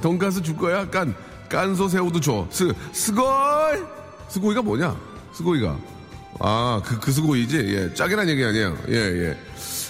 [0.01, 0.89] 돈가스 줄 거야?
[0.89, 1.13] 깐,
[1.47, 2.47] 깐소 새우도 줘.
[2.49, 3.83] 스, すごい!
[4.29, 4.97] すごい가 뭐냐?
[5.33, 5.77] すごい가.
[6.43, 7.57] 아, 그, 그 すごい지?
[7.57, 7.93] 예.
[7.93, 8.77] 짝이란 얘기 아니에요.
[8.89, 9.37] 예, 예.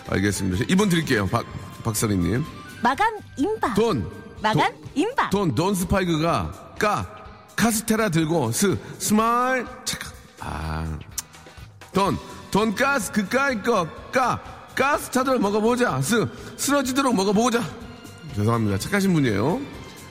[0.09, 0.65] 알겠습니다.
[0.67, 1.27] 이분 드릴게요.
[1.27, 1.45] 박,
[1.83, 2.43] 박사리님.
[2.83, 3.73] 마감 임박.
[3.75, 4.09] 돈.
[4.41, 5.29] 마감 돈, 임박.
[5.29, 7.07] 돈, 돈 스파이크가 까,
[7.55, 9.99] 카스테라 들고 스, 스마일, 착.
[10.39, 10.99] 아.
[11.93, 12.17] 돈,
[12.49, 14.41] 돈 가스 그까이 거, 까,
[14.75, 16.01] 가스 타도록 먹어보자.
[16.01, 17.63] 스, 쓰러지도록 먹어보자.
[18.35, 18.77] 죄송합니다.
[18.77, 19.61] 착하신 분이에요.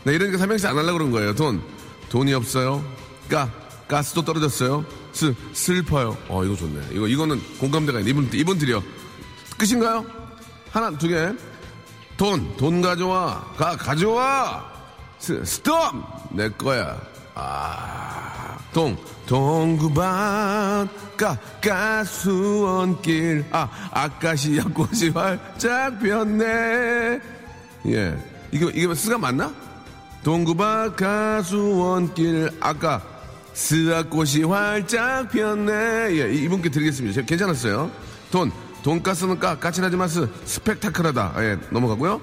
[0.05, 1.35] 나 이러니까 삼행시 안 하려고 그런 거예요.
[1.35, 1.61] 돈.
[2.09, 2.85] 돈이 없어요.
[3.29, 3.51] 가.
[3.89, 4.85] 가스도 떨어졌어요.
[5.13, 6.17] 슬, 슬퍼요.
[6.29, 6.89] 어, 이거 좋네.
[6.93, 8.11] 이거, 이거는 공감대가 있네.
[8.11, 8.83] 이분, 이분 드려.
[9.59, 10.05] 끝인가요?
[10.71, 11.33] 하나, 두 개.
[12.17, 13.45] 돈, 돈 가져와.
[13.57, 14.71] 가, 가져와!
[15.19, 15.77] 스, 스톱!
[16.33, 17.01] 내 거야.
[17.35, 18.97] 아, 동,
[19.27, 23.47] 동구반, 가, 가수원길.
[23.51, 27.21] 아, 아까시야 꽃이 활짝 피었네.
[27.87, 28.19] 예.
[28.53, 29.53] 이게, 이게 스가 맞나?
[30.23, 33.03] 동구밖 과수원길, 아까,
[33.53, 35.73] 스아꽃이 활짝 피었네.
[36.13, 37.15] 예, 이분께 드리겠습니다.
[37.15, 37.91] 제가 괜찮았어요.
[38.31, 41.35] 돈, 돈가스는 까, 까칠하지 마스, 스펙타클하다.
[41.39, 42.21] 예, 넘어가고요.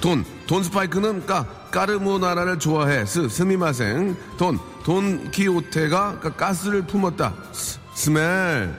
[0.00, 3.04] 돈, 돈 스파이크는 까, 까르보나라를 좋아해.
[3.04, 4.16] 스, すみません.
[4.38, 7.34] 돈, 돈 키호테가 까, 가스를 품었다.
[7.52, 8.74] 스, smell.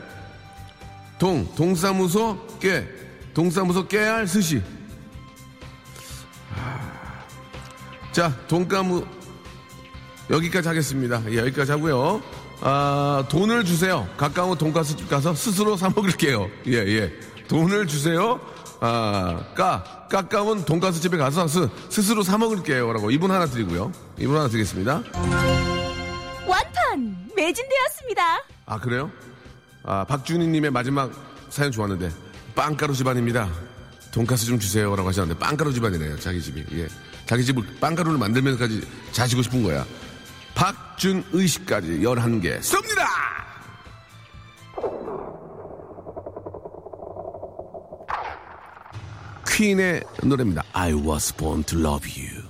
[1.19, 2.87] 동, 동사무소 깨.
[3.33, 4.61] 동사무소 깨알 스시.
[6.55, 7.23] 아.
[8.11, 9.05] 자, 돈가무,
[10.31, 11.21] 여기까지 하겠습니다.
[11.29, 12.21] 예, 여기까지 하고요.
[12.61, 14.07] 아, 돈을 주세요.
[14.17, 16.49] 가까운 돈가스 집 가서 스스로 사 먹을게요.
[16.67, 17.13] 예, 예.
[17.47, 18.39] 돈을 주세요.
[18.79, 22.93] 아, 까, 가까운 돈가스 집에 가서 스, 스스로 사 먹을게요.
[22.93, 23.91] 라고 이분 하나 드리고요.
[24.17, 25.03] 이분 하나 드리겠습니다.
[26.47, 28.43] 완판 매진되었습니다.
[28.65, 29.11] 아, 그래요?
[29.83, 31.11] 아, 박준희님의 마지막
[31.49, 32.09] 사연 좋았는데,
[32.55, 33.49] 빵가루 집안입니다.
[34.11, 34.95] 돈가스 좀 주세요.
[34.95, 36.17] 라고 하셨는데, 빵가루 집안이래요.
[36.19, 36.65] 자기 집이.
[36.73, 36.87] 예.
[37.25, 39.85] 자기 집을 빵가루를 만들면서까지 자시고 싶은 거야.
[40.55, 43.05] 박준의 씨까지 11개 쏩니다!
[49.47, 50.63] 퀸의 노래입니다.
[50.73, 52.43] I was born to love you.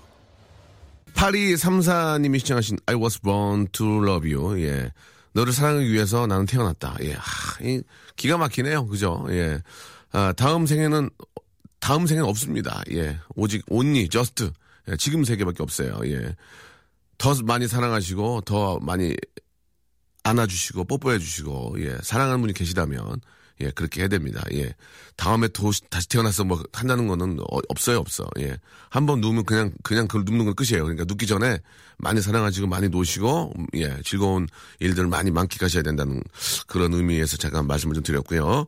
[1.14, 4.60] 8234님이 시청하신 I was born to love you.
[4.62, 4.92] 예.
[5.34, 6.98] 너를 사랑하기 위해서 나는 태어났다.
[7.02, 7.14] 예.
[7.14, 7.82] 하, 이,
[8.16, 8.86] 기가 막히네요.
[8.88, 9.26] 그죠?
[9.30, 9.62] 예.
[10.12, 11.10] 아, 다음 생에는,
[11.80, 12.82] 다음 생에는 없습니다.
[12.92, 13.20] 예.
[13.36, 14.50] 오직 only, just.
[14.90, 16.00] 예, 지금 세계밖에 없어요.
[16.06, 16.36] 예.
[17.22, 19.16] 더 많이 사랑하시고, 더 많이
[20.24, 21.98] 안아주시고, 뽀뽀해주시고, 예.
[22.02, 23.22] 사랑하는 분이 계시다면,
[23.62, 24.44] 예, 그렇게 해야 됩니다.
[24.54, 24.74] 예.
[25.16, 28.28] 다음에 도, 다시 태어나서 뭐 한다는 거는 어, 없어요, 없어.
[28.40, 28.58] 예.
[28.90, 30.84] 한 번 누우면 그냥, 그냥 그걸 눕는 건 끝이에요.
[30.84, 31.60] 그러니까 눕기 전에
[31.98, 34.48] 많이 사랑하시고 많이 노시고, 음, 예, 즐거운
[34.80, 36.22] 일들을 많이 만끽하셔야 된다는
[36.68, 38.66] 그런 의미에서 잠깐 말씀을 좀 드렸고요.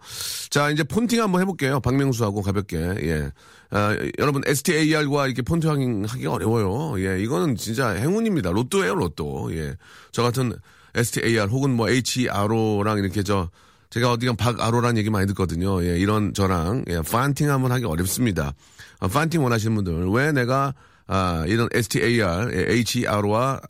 [0.50, 1.80] 자, 이제 폰팅 한번 해볼게요.
[1.80, 3.32] 박명수하고 가볍게, 예.
[3.72, 7.04] 아, 여러분, STAR과 이렇게 폰팅 하기가 어려워요.
[7.04, 8.52] 예, 이거는 진짜 행운입니다.
[8.52, 9.50] 로또예요, 로또.
[9.56, 9.76] 예.
[10.12, 10.54] 저 같은
[10.96, 13.50] STAR 혹은 뭐 HRO랑 이렇게 저,
[13.94, 15.84] 제가 어디가 박아로라는 얘기 많이 듣거든요.
[15.86, 18.56] 예, 이런 저랑 예, 판팅 한번 하기 어렵습니다.
[19.00, 20.74] 어, 판팅 원하시는 분들 왜 내가
[21.06, 23.62] 아, 이런 STAR, 예, HR와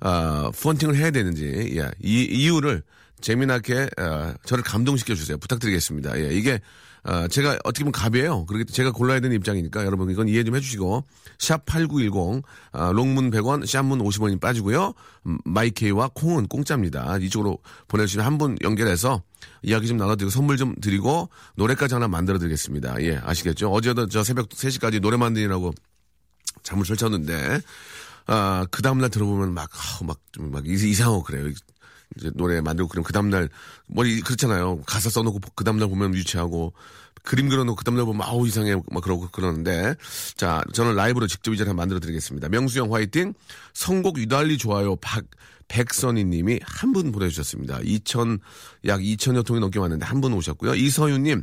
[0.00, 2.82] 아, 펀팅을 해야 되는지 예, 이 이유를
[3.22, 5.38] 재미나게 아, 저를 감동시켜 주세요.
[5.38, 6.20] 부탁드리겠습니다.
[6.20, 6.60] 예, 이게
[7.04, 8.46] 아, 제가 어떻게 보면 갑이에요.
[8.46, 11.04] 그렇기 제가 골라야 되는 입장이니까 여러분 이건 이해 좀 해주시고
[11.38, 14.94] 샵 8910 아, 롱문 100원 샵문 50원이 빠지고요.
[15.26, 17.18] 음, 마이케이와 콩은 공짜입니다.
[17.18, 19.22] 이쪽으로 보내주시면 한 분 연결해서
[19.62, 23.00] 이야기 좀 나눠드리고 선물 좀 드리고 노래까지 하나 만들어 드리겠습니다.
[23.02, 23.70] 예 아시겠죠?
[23.70, 25.72] 어제도 저 새벽 3시까지 노래 만드느라고
[26.62, 27.60] 잠을 설쳤는데
[28.26, 31.52] 아, 그 다음날 들어보면 막, 아우, 막, 좀, 막, 이상하고 그래요.
[32.18, 33.48] 이제 노래 만들고 그럼 그 다음날,
[33.86, 34.82] 뭐, 이- 그렇잖아요.
[34.86, 36.72] 가사 써놓고 그 다음날 보면 유치하고,
[37.22, 38.76] 그림 그려놓고 그 다음날 보면 아우, 이상해.
[38.90, 39.94] 막 그러고 그러는데,
[40.36, 42.48] 자, 저는 라이브로 직접 이 자리에 만들어 드리겠습니다.
[42.50, 43.32] 명수형 화이팅,
[43.72, 44.96] 선곡 유달리 좋아요.
[44.96, 45.24] 박,
[45.68, 47.78] 백선희 님이 한 분 보내주셨습니다.
[47.80, 48.38] 2천,
[48.86, 50.74] 약 2천여 통이 넘게 왔는데 한 분 오셨고요.
[50.74, 51.42] 이서윤 님,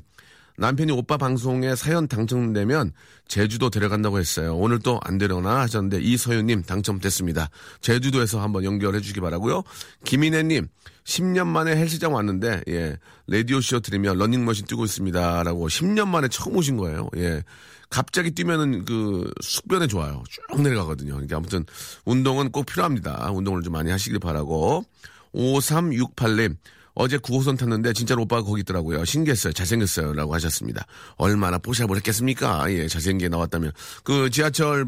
[0.62, 2.92] 남편이 오빠 방송에 사연 당첨되면
[3.28, 4.56] 제주도 데려간다고 했어요.
[4.56, 7.50] 오늘 또안 데려나 하셨는데 이서윤님 당첨됐습니다.
[7.82, 9.64] 제주도에서 한번 연결해 주기 바라고요.
[10.06, 10.68] 김인혜님
[11.04, 12.96] 10년 만에 헬스장 왔는데 예
[13.26, 17.10] 라디오 쇼 들으며 러닝머신 뛰고 있습니다라고 10년 만에 처음 오신 거예요.
[17.18, 17.42] 예
[17.90, 20.22] 갑자기 뛰면은 그 숙변에 좋아요.
[20.30, 21.14] 쭉 내려가거든요.
[21.14, 21.66] 그러니까 아무튼
[22.06, 23.32] 운동은 꼭 필요합니다.
[23.32, 24.86] 운동을 좀 많이 하시길 바라고
[25.34, 26.56] 5368님
[26.94, 29.06] 어제 9호선 탔는데 진짜로 오빠가 거기 있더라고요.
[29.06, 29.54] 신기했어요.
[29.54, 30.14] 잘생겼어요.
[30.14, 30.86] 라고 하셨습니다.
[31.18, 32.72] 얼마나 포샵을 했겠습니까?
[32.72, 33.72] 예, 잘생기게 나왔다면.
[34.04, 34.86] 그 지하철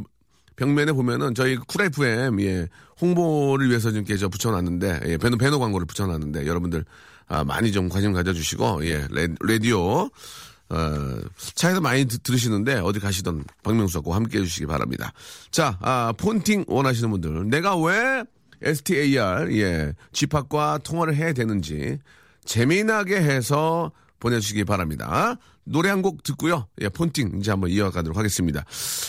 [0.56, 2.68] 벽면에 보면은 저희 쿨 FM, 예,
[3.02, 6.86] 홍보를 위해서 좀 이렇게 저 붙여놨는데, 예, 배너, 배너 광고를 붙여놨는데, 여러분들,
[7.28, 10.10] 아, 많이 좀 관심 가져주시고, 예, 레, 라디오,
[10.70, 11.20] 어,
[11.56, 15.12] 차에서 많이 드- 들으시는데, 어디 가시던 박명수하고 함께 해주시기 바랍니다.
[15.50, 18.24] 자, 아, 폰팅 원하시는 분들, 내가 왜
[18.64, 22.00] 스타, 예, 지팍과 통화를 해야 되는지
[22.46, 25.36] 재미나게 해서 보내주시기 바랍니다.
[25.66, 26.68] 노래 한 곡 듣고요.
[26.82, 28.66] 예, 폰팅 이제 한번 이어가도록 하겠습니다.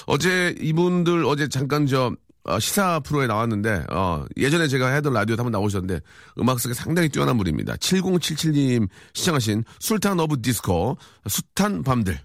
[0.06, 2.14] 어제 이분들 어제 잠깐 저
[2.46, 6.00] 어, 시사 프로에 나왔는데 어, 예전에 제가 하던 라디오에 한번 나오셨는데
[6.38, 7.74] 음악성이 상당히 뛰어난 분입니다.
[7.76, 12.20] 7077님 신청하신 술탄 오브 디스코 숱한 밤들.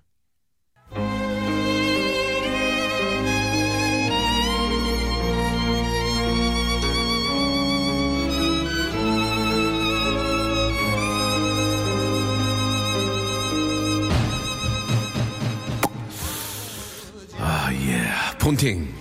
[18.49, 18.91] 폰팅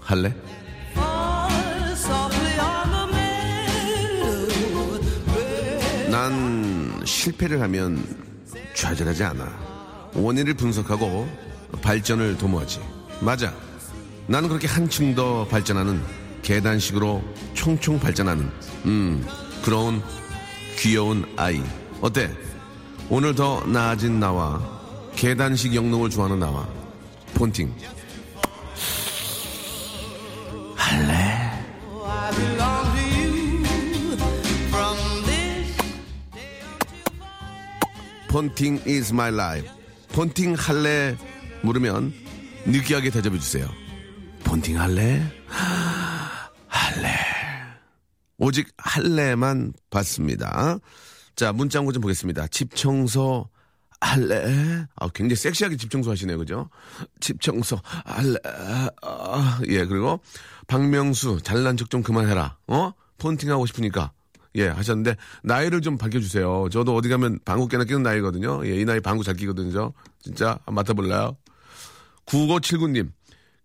[0.00, 0.34] 할래?
[6.10, 8.02] 난 실패를 하면
[8.74, 10.10] 좌절하지 않아.
[10.14, 11.28] 원인을 분석하고
[11.82, 12.80] 발전을 도모하지.
[13.20, 13.52] 맞아.
[14.26, 16.02] 나는 그렇게 한층 더 발전하는
[16.40, 17.22] 계단식으로
[17.52, 18.50] 총총 발전하는
[18.86, 19.22] 음
[19.62, 20.02] 그런
[20.78, 21.62] 귀여운 아이.
[22.00, 22.30] 어때?
[23.10, 24.62] 오늘 더 나아진 나와
[25.14, 26.66] 계단식 영농을 좋아하는 나와
[27.34, 27.70] 폰팅
[38.38, 39.68] 폰팅 is my life.
[40.12, 41.16] 폰팅 할래?
[41.62, 42.14] 물으면
[42.66, 43.68] 느끼하게 대접해 주세요.
[44.44, 45.20] 폰팅 할래?
[46.68, 47.10] 할래.
[48.38, 50.78] 오직 할래만 받습니다.
[51.34, 52.46] 자, 문자 한번 좀 보겠습니다.
[52.46, 53.48] 집 청소
[54.00, 54.86] 할래?
[54.94, 56.38] 아, 굉장히 섹시하게 집 청소 하시네요.
[56.38, 56.70] 그죠?
[57.18, 58.36] 집 청소 할래?
[59.02, 60.20] 아, 예, 그리고
[60.68, 62.56] 박명수 잘난 척 좀 그만해라.
[62.68, 62.92] 어?
[63.18, 64.12] 폰팅 하고 싶으니까.
[64.54, 66.68] 예, 하셨는데, 나이를 좀 밝혀주세요.
[66.70, 68.66] 저도 어디 가면 방구 깨나 끼는 나이거든요.
[68.66, 69.92] 예, 이 나이 방구 잘 끼거든요.
[70.20, 71.36] 진짜, 맡아볼래요?
[72.26, 73.10] 9579님,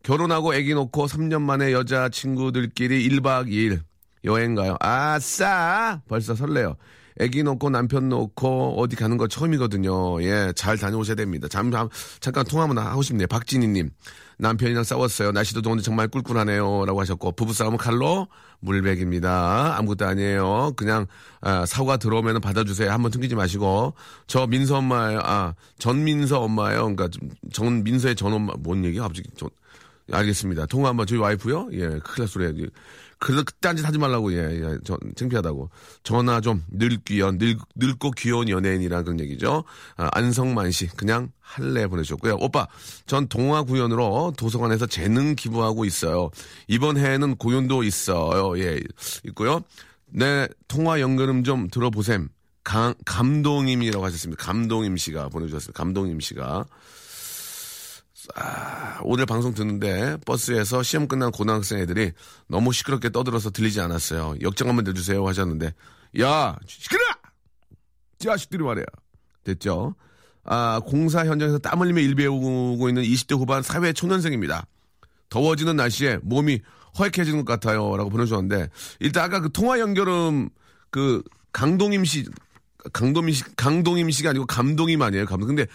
[0.03, 3.81] 결혼하고 아기 놓고 3년 만에 여자 친구들끼리 1박 2일
[4.25, 4.77] 여행 가요.
[4.79, 6.01] 아싸!
[6.07, 6.75] 벌써 설레요.
[7.19, 10.21] 아기 놓고 남편 놓고 어디 가는 거 처음이거든요.
[10.23, 11.47] 예, 잘 다녀오셔야 됩니다.
[11.47, 13.27] 잠, 잠, 잠깐 통화 한번 하고 싶네요.
[13.27, 13.91] 박진희님.
[14.39, 15.31] 남편이랑 싸웠어요.
[15.31, 16.85] 날씨도 더운데 정말 꿀꿀하네요.
[16.85, 18.27] 라고 하셨고, 부부싸움은 칼로
[18.61, 19.77] 물백입니다.
[19.77, 20.73] 아무것도 아니에요.
[20.75, 21.05] 그냥,
[21.41, 22.91] 아, 사과 들어오면 받아주세요.
[22.91, 23.93] 한번 튕기지 마시고.
[24.25, 25.19] 저 민서 엄마예요.
[25.23, 26.81] 아, 전민서 엄마예요.
[26.81, 29.03] 그러니까 좀 전민서의 전 엄마, 뭔 얘기야?
[29.03, 29.29] 갑자기.
[29.37, 29.49] 저,
[30.11, 30.65] 알겠습니다.
[30.65, 31.69] 통화 한번 저희 와이프요?
[31.73, 32.51] 예, 큰일 날 소리야.
[33.19, 35.69] 그딴 짓 하지 말라고, 예, 예, 저, 창피하다고.
[36.03, 39.63] 전화 좀 늙귀연, 늙, 늙고 귀여운 연예인이라는 그런 얘기죠.
[39.95, 42.37] 아, 안성만 씨, 그냥 할래 보내주셨고요.
[42.41, 42.67] 오빠,
[43.05, 46.31] 전 동화 구연으로 도서관에서 재능 기부하고 있어요.
[46.67, 48.59] 이번 해에는 고연도 있어요.
[48.59, 48.79] 예,
[49.27, 49.61] 있고요.
[50.07, 52.27] 네, 통화 연결음 좀 들어보셈.
[52.65, 54.43] 감, 감동임이라고 하셨습니다.
[54.43, 55.77] 감동임 씨가 보내주셨습니다.
[55.77, 56.65] 감동임 씨가.
[58.35, 62.11] 아, 오늘 방송 듣는데 버스에서 시험 끝난 고등학생 애들이
[62.47, 64.35] 너무 시끄럽게 떠들어서 들리지 않았어요.
[64.41, 65.73] 역정 한번 내주세요 하셨는데
[66.21, 67.01] 야 시끄러!
[68.19, 68.85] 자식들이 말이야.
[69.43, 69.95] 됐죠?
[70.45, 74.65] 아 공사 현장에서 땀 흘리며 일 배우고 있는 20대 후반 사회 초년생입니다.
[75.29, 76.61] 더워지는 날씨에 몸이
[76.99, 77.97] 허약해지는 것 같아요.
[77.97, 80.49] 라고 보내주셨는데 일단 아까 그 통화 연결음
[80.89, 82.25] 그 강동임 씨
[82.93, 85.25] 강동임 씨 강동임 씨가 아니고 감동임 아니에요.
[85.25, 85.47] 감동.
[85.47, 85.65] 근데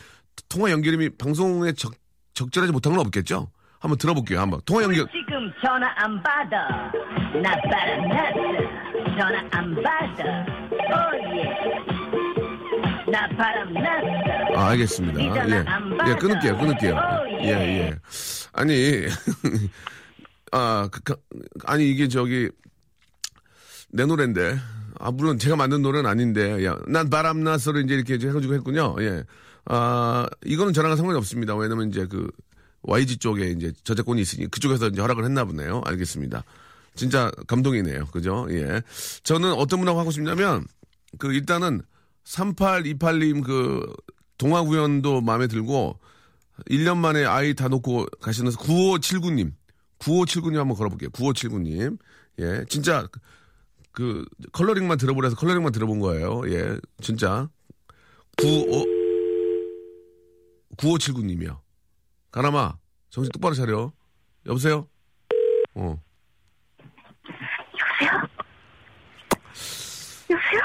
[0.49, 1.93] 통화 연결음이 방송에 적
[2.39, 3.51] 적절하지 못한 건 없겠죠?
[3.81, 4.41] 한번 들어볼게요.
[4.41, 5.07] 한번 통화 연결.
[5.11, 6.69] 지금 전화 안 받아
[7.43, 8.35] 나 바람 났어
[9.19, 10.47] 전화 안 받아
[10.95, 11.43] 오예
[13.11, 15.21] 나 바람 났어 아, 알겠습니다.
[15.21, 16.15] 예, 안 예.
[16.15, 16.95] 끊을게요, 끊을게요.
[16.95, 17.79] 어, 예, 예.
[17.79, 17.99] 예.
[18.53, 19.07] 아니,
[20.53, 21.17] 아, 그, 그,
[21.65, 22.51] 아니 이게 저기
[23.91, 24.59] 내 노래인데.
[25.01, 28.97] 아, 물론 제가 만든 노래는 아닌데, 야, 난 바람 나서를 이제 이렇게 해가지고 했군요.
[28.99, 29.23] 예.
[29.71, 31.55] 아, 이거는 저랑은 상관이 없습니다.
[31.55, 32.31] 왜냐면 이제 그
[32.83, 35.83] YG 쪽에 이제 저작권이 있으니 그쪽에서 이제 허락을 했나 보네요.
[35.85, 36.43] 알겠습니다.
[36.95, 38.07] 진짜 감동이네요.
[38.07, 38.47] 그죠?
[38.51, 38.83] 예.
[39.23, 40.67] 저는 어떤 분하고 하고 싶냐면,
[41.19, 41.83] 그 일단은
[42.25, 43.93] 3828님 그
[44.39, 45.99] 동화구연도 마음에 들고
[46.71, 49.53] 1년 만에 아이 다 놓고 가시는 9579님.
[49.99, 51.11] 9579님 한번 걸어볼게요.
[51.11, 51.99] 9579님.
[52.41, 52.65] 예.
[52.71, 53.07] 진짜
[53.93, 56.43] 그 컬러링만 들어보래서 컬러링만 들어본 거예요.
[56.49, 56.79] 예.
[57.03, 57.51] 진짜.
[58.39, 58.98] 95
[60.79, 61.61] 9579님이요.
[62.31, 62.79] 가람아,
[63.11, 63.93] 정신 똑바로 차려.
[64.47, 64.89] 여보세요?
[65.75, 66.01] 어.
[70.31, 70.61] 여보세요?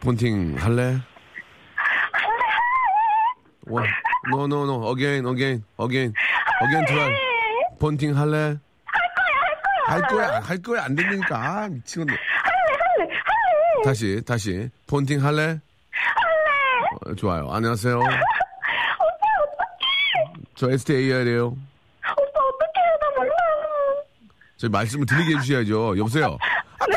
[0.00, 1.00] 폰팅 할래?
[3.66, 3.82] 와,
[4.28, 6.12] no, no, no, again, again, again,
[6.62, 7.14] again try.
[7.78, 8.58] 폰팅 할래?
[9.86, 11.36] 할 거야, 할 거야, 안 된다니까.
[11.36, 12.12] 아, 미치겠네.
[12.12, 13.82] 할래, 할래, 할래.
[13.84, 14.70] 다시, 다시.
[14.86, 15.42] 폰팅 할래?
[15.42, 15.60] 할래.
[17.06, 17.50] 어, 좋아요.
[17.50, 18.00] 안녕하세요.
[20.64, 21.48] 저 STAR이에요.
[21.48, 21.60] 오빠
[22.16, 23.32] 어떡해요 나 몰라
[24.56, 25.98] 저희 말씀을 들리게 해주셔야죠.
[25.98, 26.38] 여보세요?
[26.78, 26.96] 아, 빨리,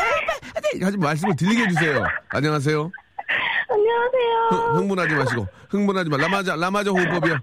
[0.72, 2.02] 빨리, 하지 말씀을 들리게 해주세요.
[2.30, 2.90] 안녕하세요.
[3.70, 6.16] 안녕하세요 흥, 흥분하지 마시고 흥분하지 마.
[6.16, 7.34] 라마자 라마자 호흡법이요.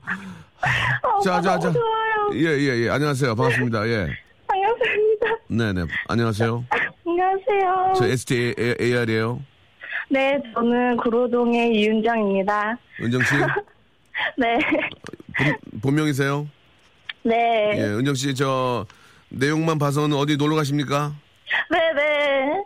[0.63, 1.71] 아, 자, 자, 자.
[1.71, 2.89] 좋아요 예, 예, 예.
[2.89, 3.35] 안녕하세요.
[3.35, 3.87] 반갑습니다.
[3.87, 4.09] 예.
[4.47, 5.83] 반갑습니다 네, 네.
[6.09, 6.65] 안녕하세요.
[7.07, 9.43] 안녕하세요 저 STAR이에요.
[10.09, 13.35] 네 저는 구로동의 이윤정입니다 은정 씨.
[14.39, 14.59] 네
[15.85, 16.49] 본, 본명이세요?
[17.23, 17.73] 네.
[17.77, 18.87] 예, 은정 씨, 저,
[19.29, 21.15] 내용만 봐서는 어디 놀러 가십니까?
[21.71, 22.65] 네네.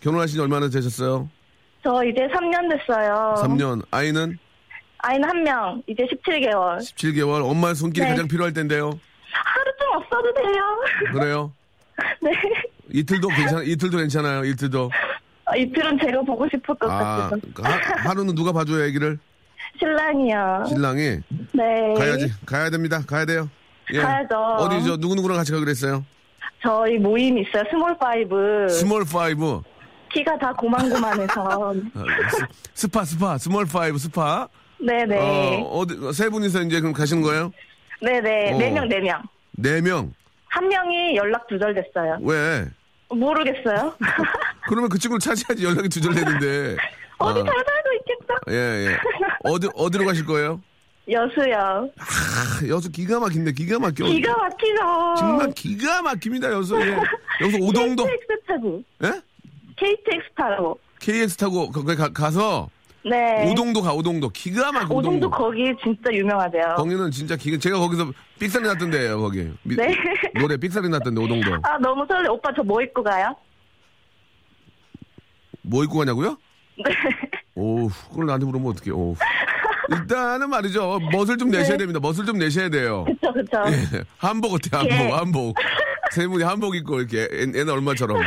[0.00, 1.28] 결혼하신 지 얼마나 되셨어요?
[1.82, 3.34] 저 이제 3년 됐어요.
[3.38, 3.82] 3년.
[3.90, 4.38] 아이는
[4.98, 6.78] 아이는 한 명, 이제 17개월.
[6.78, 7.48] 17개월.
[7.50, 8.10] 엄마의 손길이 네.
[8.10, 8.90] 가장 필요할 텐데요.
[9.32, 11.12] 하루 없어도 돼요.
[11.12, 11.52] 그래요?
[12.20, 12.30] 네.
[12.92, 14.84] 이틀도 괜찮아, 이틀도 괜찮아요, 이틀도.
[15.46, 17.36] 어, 이틀은 제가 보고 싶을 것 아, 같아서.
[17.62, 19.18] 하, 하루는 누가 봐줘요, 애기를?
[19.80, 20.64] 신랑이요.
[20.68, 21.18] 신랑이?
[21.52, 21.94] 네.
[21.96, 23.48] 가야지, 가야 됩니다, 가야 돼요.
[23.92, 23.98] 예.
[24.00, 24.36] 가야죠.
[24.36, 26.04] 어디, 저, 누구누구랑 같이 가기로 했어요?
[26.62, 27.64] 저희 모임 있어요.
[27.70, 28.68] small five.
[28.68, 29.62] small five.
[30.12, 31.42] 키가 다 고만고만해서.
[31.42, 31.72] 어,
[32.30, 34.46] 스- 스파, 스파, small five, 스파.
[34.78, 35.16] 네네.
[35.18, 37.52] 어, 어디, 세 분이서 이제 그럼 가시는 거예요?
[38.02, 38.52] 네네.
[38.54, 38.58] 어.
[38.58, 39.22] 네 명, 네 명.
[39.52, 40.12] 네 명.
[40.48, 42.18] 한 명이 연락 두절됐어요.
[42.22, 42.66] 왜?
[43.08, 43.94] 모르겠어요.
[44.68, 46.76] 그러면 그 친구를 찾아야지 연락이 두절되는데.
[47.18, 48.34] 어디 아, 잘 살고 있겠죠?
[48.50, 48.96] 예, 예.
[49.44, 50.60] 어디, 어디로 가실 거예요?
[51.08, 51.90] 여수요.
[51.98, 54.04] 아, 여수 기가 막힌데, 기가 막혀.
[54.04, 55.14] 기가 막히죠.
[55.18, 56.80] 정말 기가 막힙니다, 여수.
[56.80, 56.96] 예.
[57.44, 58.04] 여수 오동도.
[58.04, 58.82] KTX 타고.
[59.04, 59.08] 예?
[59.76, 60.78] KTX 타고.
[61.00, 62.68] KX 타고 거기 가, 가서
[63.04, 63.50] 네.
[63.50, 64.28] 오동도 가, 오동도.
[64.28, 65.30] 기가 막혀, 오동도 오동도.
[65.30, 66.74] 거기 진짜 유명하대요.
[66.76, 69.50] 거기는 진짜 기가, 제가 거기서 삑살이 났던데요, 거기.
[69.64, 69.96] 미- 네.
[70.38, 71.54] 노래 삑살이 났던데, 오동도.
[71.62, 72.28] 아, 너무 설레.
[72.28, 73.34] 오빠 저 뭐 입고 가요?
[75.62, 76.36] 뭐 입고 가냐고요?
[76.84, 76.92] 네.
[77.54, 79.14] 오, 그걸 나한테 물으면 어떡해, 오.
[79.92, 81.00] 일단은 말이죠.
[81.12, 81.98] 멋을 좀 내셔야 됩니다.
[82.00, 83.04] 멋을 좀 내셔야 돼요.
[83.04, 83.62] 그쵸, 그쵸.
[83.66, 84.04] 예.
[84.18, 85.10] 한복 어때, 한복, 예.
[85.10, 85.56] 한복.
[86.12, 88.20] 세 분이 한복 입고, 이렇게, 애- 애는 얼마처럼.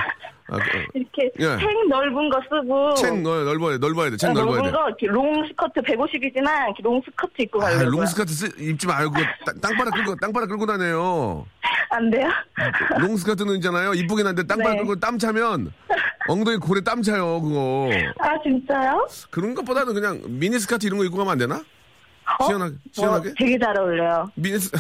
[0.50, 1.58] 아, 그, 이렇게 예.
[1.58, 2.94] 챙 넓은 거 쓰고.
[2.96, 4.72] 챙 넓- 넓어야 돼, 넓어야 돼, 챙 네, 넓어야 돼.
[4.72, 7.90] 거, 이렇게 롱 스커트 150이지만 이렇게 롱 스커트 입고 아, 가려고요.
[7.92, 9.14] 롱스커트 쓰- 입지 말고,
[9.46, 11.46] 땅- 땅바닥 끌고, 땅바닥 끌고 다녀요.
[11.92, 12.28] 안 돼요?
[13.00, 13.94] 롱 스커트는 있잖아요.
[13.94, 14.78] 이쁘긴 한데 땅바닥 네.
[14.80, 15.72] 끌고 땀 차면,
[16.28, 17.90] 엉덩이 골에 땀 차요, 그거.
[18.20, 19.08] 아, 진짜요?
[19.30, 21.56] 그런 것보다는 그냥 미니스커트 이런 거 입고 가면 안 되나?
[22.40, 22.46] 어?
[22.46, 23.24] 시원하게, 시원하게?
[23.30, 24.32] 뭐, 되게 잘 어울려요.
[24.36, 24.72] 미니스,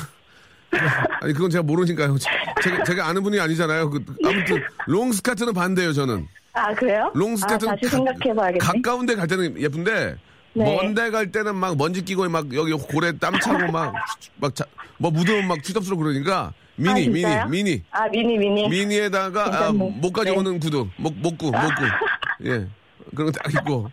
[1.21, 2.15] 아니, 그건 제가 모르니까요.
[2.62, 3.89] 제가, 제가 아는 분이 아니잖아요.
[3.89, 6.27] 그, 아무튼, 롱스커트는 반대예요, 저는.
[6.53, 7.12] 아, 그래요?
[7.13, 8.60] 롱스커트는 아, 다시 생각해봐야겠네.
[8.60, 10.15] 가까운 데 갈 때는 예쁜데,
[10.56, 10.63] 네.
[10.63, 13.93] 먼데 갈 때는 막 먼지 끼고 막 여기 고래 땀 차고 막,
[14.38, 14.63] 막, 자,
[14.97, 17.63] 뭐 묻으면 막 추잡스럽고 그러니까, 미니, 아, 미니?
[17.63, 17.83] 미니.
[17.91, 18.67] 아, 미니, 미니.
[18.67, 19.71] 미니에다가 아.
[19.71, 20.38] 목까지 네.
[20.38, 21.83] 오는 구두, 목, 목구, 목구.
[22.45, 22.67] 예.
[23.15, 23.91] 그런 거딱 입고.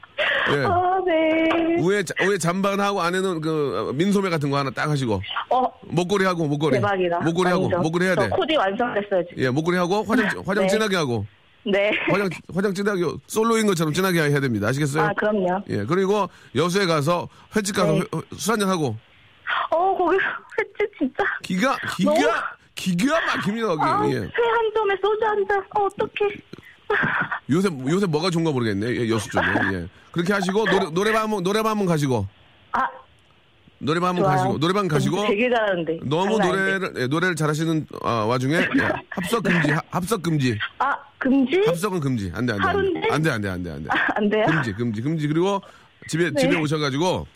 [0.53, 0.65] 예.
[0.65, 1.83] 아, 네.
[1.83, 5.21] 위에, 자- 위에 잠반하고 안에는 그 어, 민소매 같은 거 하나 딱 하시고.
[5.51, 6.77] 어, 목걸이 하고, 목걸이.
[6.77, 7.19] 대박이다.
[7.21, 7.69] 목걸이 하고.
[7.69, 8.29] 목걸이 해야 저 돼.
[8.31, 9.43] 코디 완성됐어요, 지금.
[9.43, 10.69] 예, 목걸이 하고 화장, 화장 네.
[10.69, 11.27] 진하게 하고.
[11.67, 11.91] 네.
[12.09, 14.69] 화장, 화장 진하게, 솔로인 것처럼 진하게 해야 됩니다.
[14.69, 15.03] 아시겠어요?
[15.05, 15.63] 아, 그럼요.
[15.69, 17.99] 예, 그리고 여수에 가서 횟집 가서 네.
[17.99, 18.97] 회- 어, 술 한잔 하고.
[19.71, 21.23] 어, 거기 횟집 진짜.
[21.43, 22.27] 기가, 기가, 너무-
[22.81, 23.83] 기가 막힙니다, 거기.
[23.83, 24.15] 아, 예.
[24.15, 25.59] 회한 점에 소주 한 잔.
[25.77, 26.35] 어, 어떡해.
[27.51, 29.47] 요새, 요새 뭐가 좋은가 모르겠네, 예, 여수 쪽에.
[29.75, 29.87] 예.
[30.13, 32.27] 그렇게 하시고, 노래, 노래방 한 번, 노래방 한 번 가시고.
[32.73, 32.89] 아,
[33.79, 34.25] 노래방 한번.
[34.25, 35.27] 가시고, 노래방 가시고.
[35.27, 36.01] 되게 잘하는데.
[36.05, 36.39] 너무.
[36.39, 38.69] 노래를, 예, 노래를 잘하시는 아, 와중에 예,
[39.11, 40.59] 합석 금지, 하- 합석 금지.
[40.79, 41.63] 아, 금지?
[41.67, 42.33] 합석은 금지.
[42.35, 42.65] 안 돼, 안 돼.
[42.67, 43.01] 하루인데?
[43.11, 43.89] 안 돼, 안 돼, 안 돼, 안 돼.
[43.91, 44.47] 아, 안 돼요?
[44.47, 45.29] 금지, 금지, 금지.
[45.29, 45.61] 그리고
[46.09, 46.41] 집에, 네.
[46.41, 47.27] 집에 오셔가지고,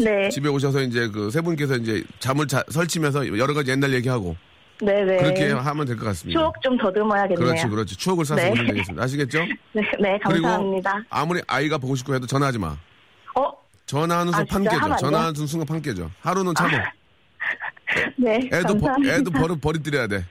[0.00, 0.28] 네.
[0.28, 4.36] 집에 오셔서 이제 그 세 분께서 이제 잠을 자, 설치면서 여러 가지 옛날 얘기하고,
[4.80, 5.16] 네네.
[5.18, 6.38] 그렇게 하면 될 것 같습니다.
[6.38, 7.36] 추억 좀 더듬어야겠네요.
[7.46, 7.96] 그렇지, 그렇지.
[7.96, 8.50] 추억을 쌓아서 네.
[8.52, 9.02] 오시면 되겠습니다.
[9.04, 9.38] 아시겠죠?
[9.72, 10.92] 네, 네, 감사합니다.
[10.92, 12.76] 그리고 아무리 아이가 보고 싶고 해도 전화하지 마.
[13.34, 13.52] 어,
[13.86, 14.96] 전화하는 순간 아, 판 깨져.
[14.96, 16.08] 전화하는 순간 판 깨져.
[16.20, 16.70] 하루는 참어.
[18.16, 18.88] 네, 애도, 버.
[19.04, 20.24] 애도 버릇, 버릇 들여야 돼.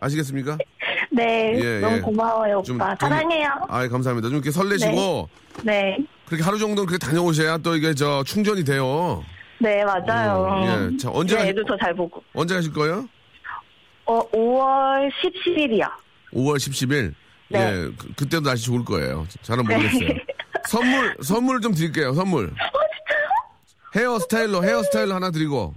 [0.00, 0.58] 아시겠습니까?
[1.12, 2.00] 네, 예, 너무 예.
[2.00, 2.94] 고마워요, 좀 오빠.
[2.96, 3.48] 좀- 사랑해요.
[3.68, 4.28] 아, 감사합니다.
[4.28, 5.28] 좀 이렇게 설레시고,
[5.62, 9.22] 네, 그렇게 하루 정도는 그렇게 다녀오셔야 또 이게 저 충전이 돼요.
[9.60, 10.64] 네, 맞아요.
[10.64, 10.96] 음, 예.
[10.96, 12.22] 자, 언제 네, 가실- 애도 더 잘 보고.
[12.34, 13.06] 언제 가실 거예요?
[14.06, 15.90] 어, 5월 17일이요.
[16.32, 17.14] 5월 10, 10일.
[17.48, 17.58] 네.
[17.60, 19.26] 예, 그, 때도 날씨 좋을 거예요.
[19.42, 20.08] 잘은 모르겠어요.
[20.68, 22.52] 선물, 선물 좀 드릴게요, 선물.
[23.94, 25.74] 헤어 스타일러, 헤어 스타일러 하나 드리고,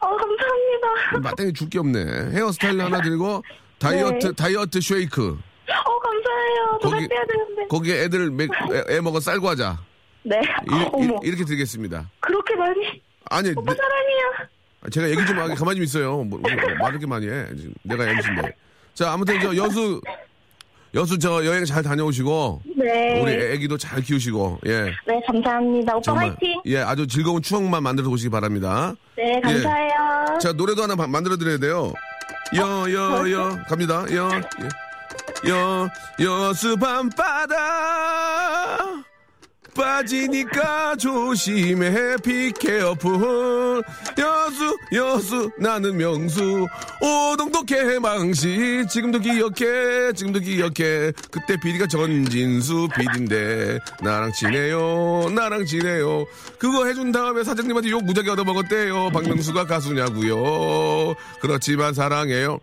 [0.00, 1.18] 어, 감사합니다.
[1.22, 2.00] 마땅히 줄게 없네.
[2.32, 3.42] 헤어 스타일러 하나 드리고,
[3.78, 4.32] 다이어트, 네.
[4.32, 5.28] 다이어트 쉐이크.
[5.28, 6.78] 어, 감사해요.
[6.82, 7.66] 거기- 빼야 되는데.
[7.68, 9.78] 거기에 애들 맥- 애, 애 먹어 쌀과자.
[10.22, 10.40] 네.
[10.40, 12.10] 이, 어머, 렇게 드리겠습니다.
[12.20, 13.02] 그렇게 많이.
[13.30, 14.48] 아니, 오빠 네- 사랑해요.
[14.90, 16.24] 제가 얘기 좀 하게 가만히 좀 있어요.
[16.24, 17.46] 뭐, 뭐, 말을 게 많이 해.
[17.56, 18.52] 지금 내가 MC인데.
[18.94, 20.00] 자, 아무튼 저 여수
[20.94, 23.20] 여수 저 여행 잘 다녀오시고 네.
[23.20, 24.84] 우리 애기도 잘 키우시고 예.
[25.06, 25.94] 네, 감사합니다.
[25.94, 26.60] 오빠 정말 화이팅.
[26.66, 28.94] 예, 아주 즐거운 추억만 만들어 오시기 바랍니다.
[29.16, 30.38] 네, 감사해요.
[30.40, 31.92] 자, 노래도 하나 만들어 드려야 돼요.
[32.56, 34.04] 여, 여, 여, 갑니다.
[34.12, 34.28] 여,
[35.48, 37.56] 여, 여, 여수 밤바다.
[39.74, 42.16] 빠지니까 조심해.
[42.22, 43.82] 비케어풀
[44.18, 46.66] 여수 여수 나는 명수.
[47.00, 48.84] 오동도 개망시.
[48.88, 51.12] 지금도 기억해 지금도 기억해.
[51.30, 56.26] 그때 비리가 전진수 비린데 나랑 지내요 나랑 지내요.
[56.58, 59.10] 그거 해준 다음에 사장님한테 욕 무지하게 얻어먹었대요.
[59.10, 61.14] 박명수가 가수냐고요.
[61.40, 62.58] 그렇지만 사랑해요.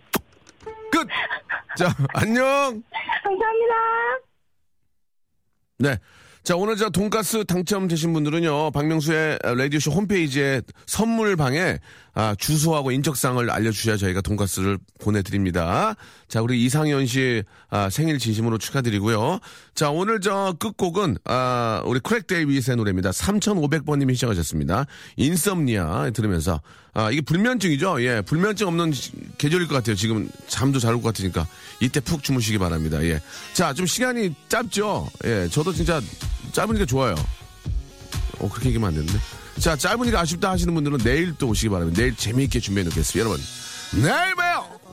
[0.92, 1.08] 끝.
[1.78, 2.82] 자 안녕.
[3.24, 3.74] 감사합니다.
[5.80, 5.98] 네.
[6.48, 11.78] 자, 오늘 저 돈가스 당첨되신 분들은요, 박명수의 라디오쇼 홈페이지에 선물방에
[12.14, 15.96] 아, 주소하고 인적사항을 알려주셔야 저희가 돈가스를 보내드립니다.
[16.30, 19.40] 자, 우리 이상현 씨 아, 생일 진심으로 축하드리고요.
[19.78, 23.12] 자, 오늘 저 끝곡은 아, 우리 크레이그 데이비드의 노래입니다.
[23.12, 24.88] 3500번님이 신청하셨습니다.
[25.18, 26.62] Insomnia 들으면서
[26.96, 28.02] 아, 이게 불면증이죠?
[28.04, 29.96] 예, 불면증 없는 시- 계절일 것 같아요.
[29.96, 31.46] 지금 잠도 잘 올 것 같으니까
[31.80, 33.04] 이때 푹 주무시기 바랍니다.
[33.04, 33.22] 예.
[33.54, 35.12] 자, 좀 시간이 짧죠?
[35.26, 36.02] 예, 저도 진짜
[36.54, 37.14] 짧으니까 좋아요.
[38.40, 39.20] 어, 그렇게 얘기하면 안 되는데.
[39.60, 42.02] 자, 짧으니까 아쉽다 하시는 분들은 내일 또 오시기 바랍니다.
[42.02, 43.20] 내일 재미있게 준비해 놓겠습니다.
[43.20, 43.40] 여러분,
[43.94, 44.87] 내일 봬요!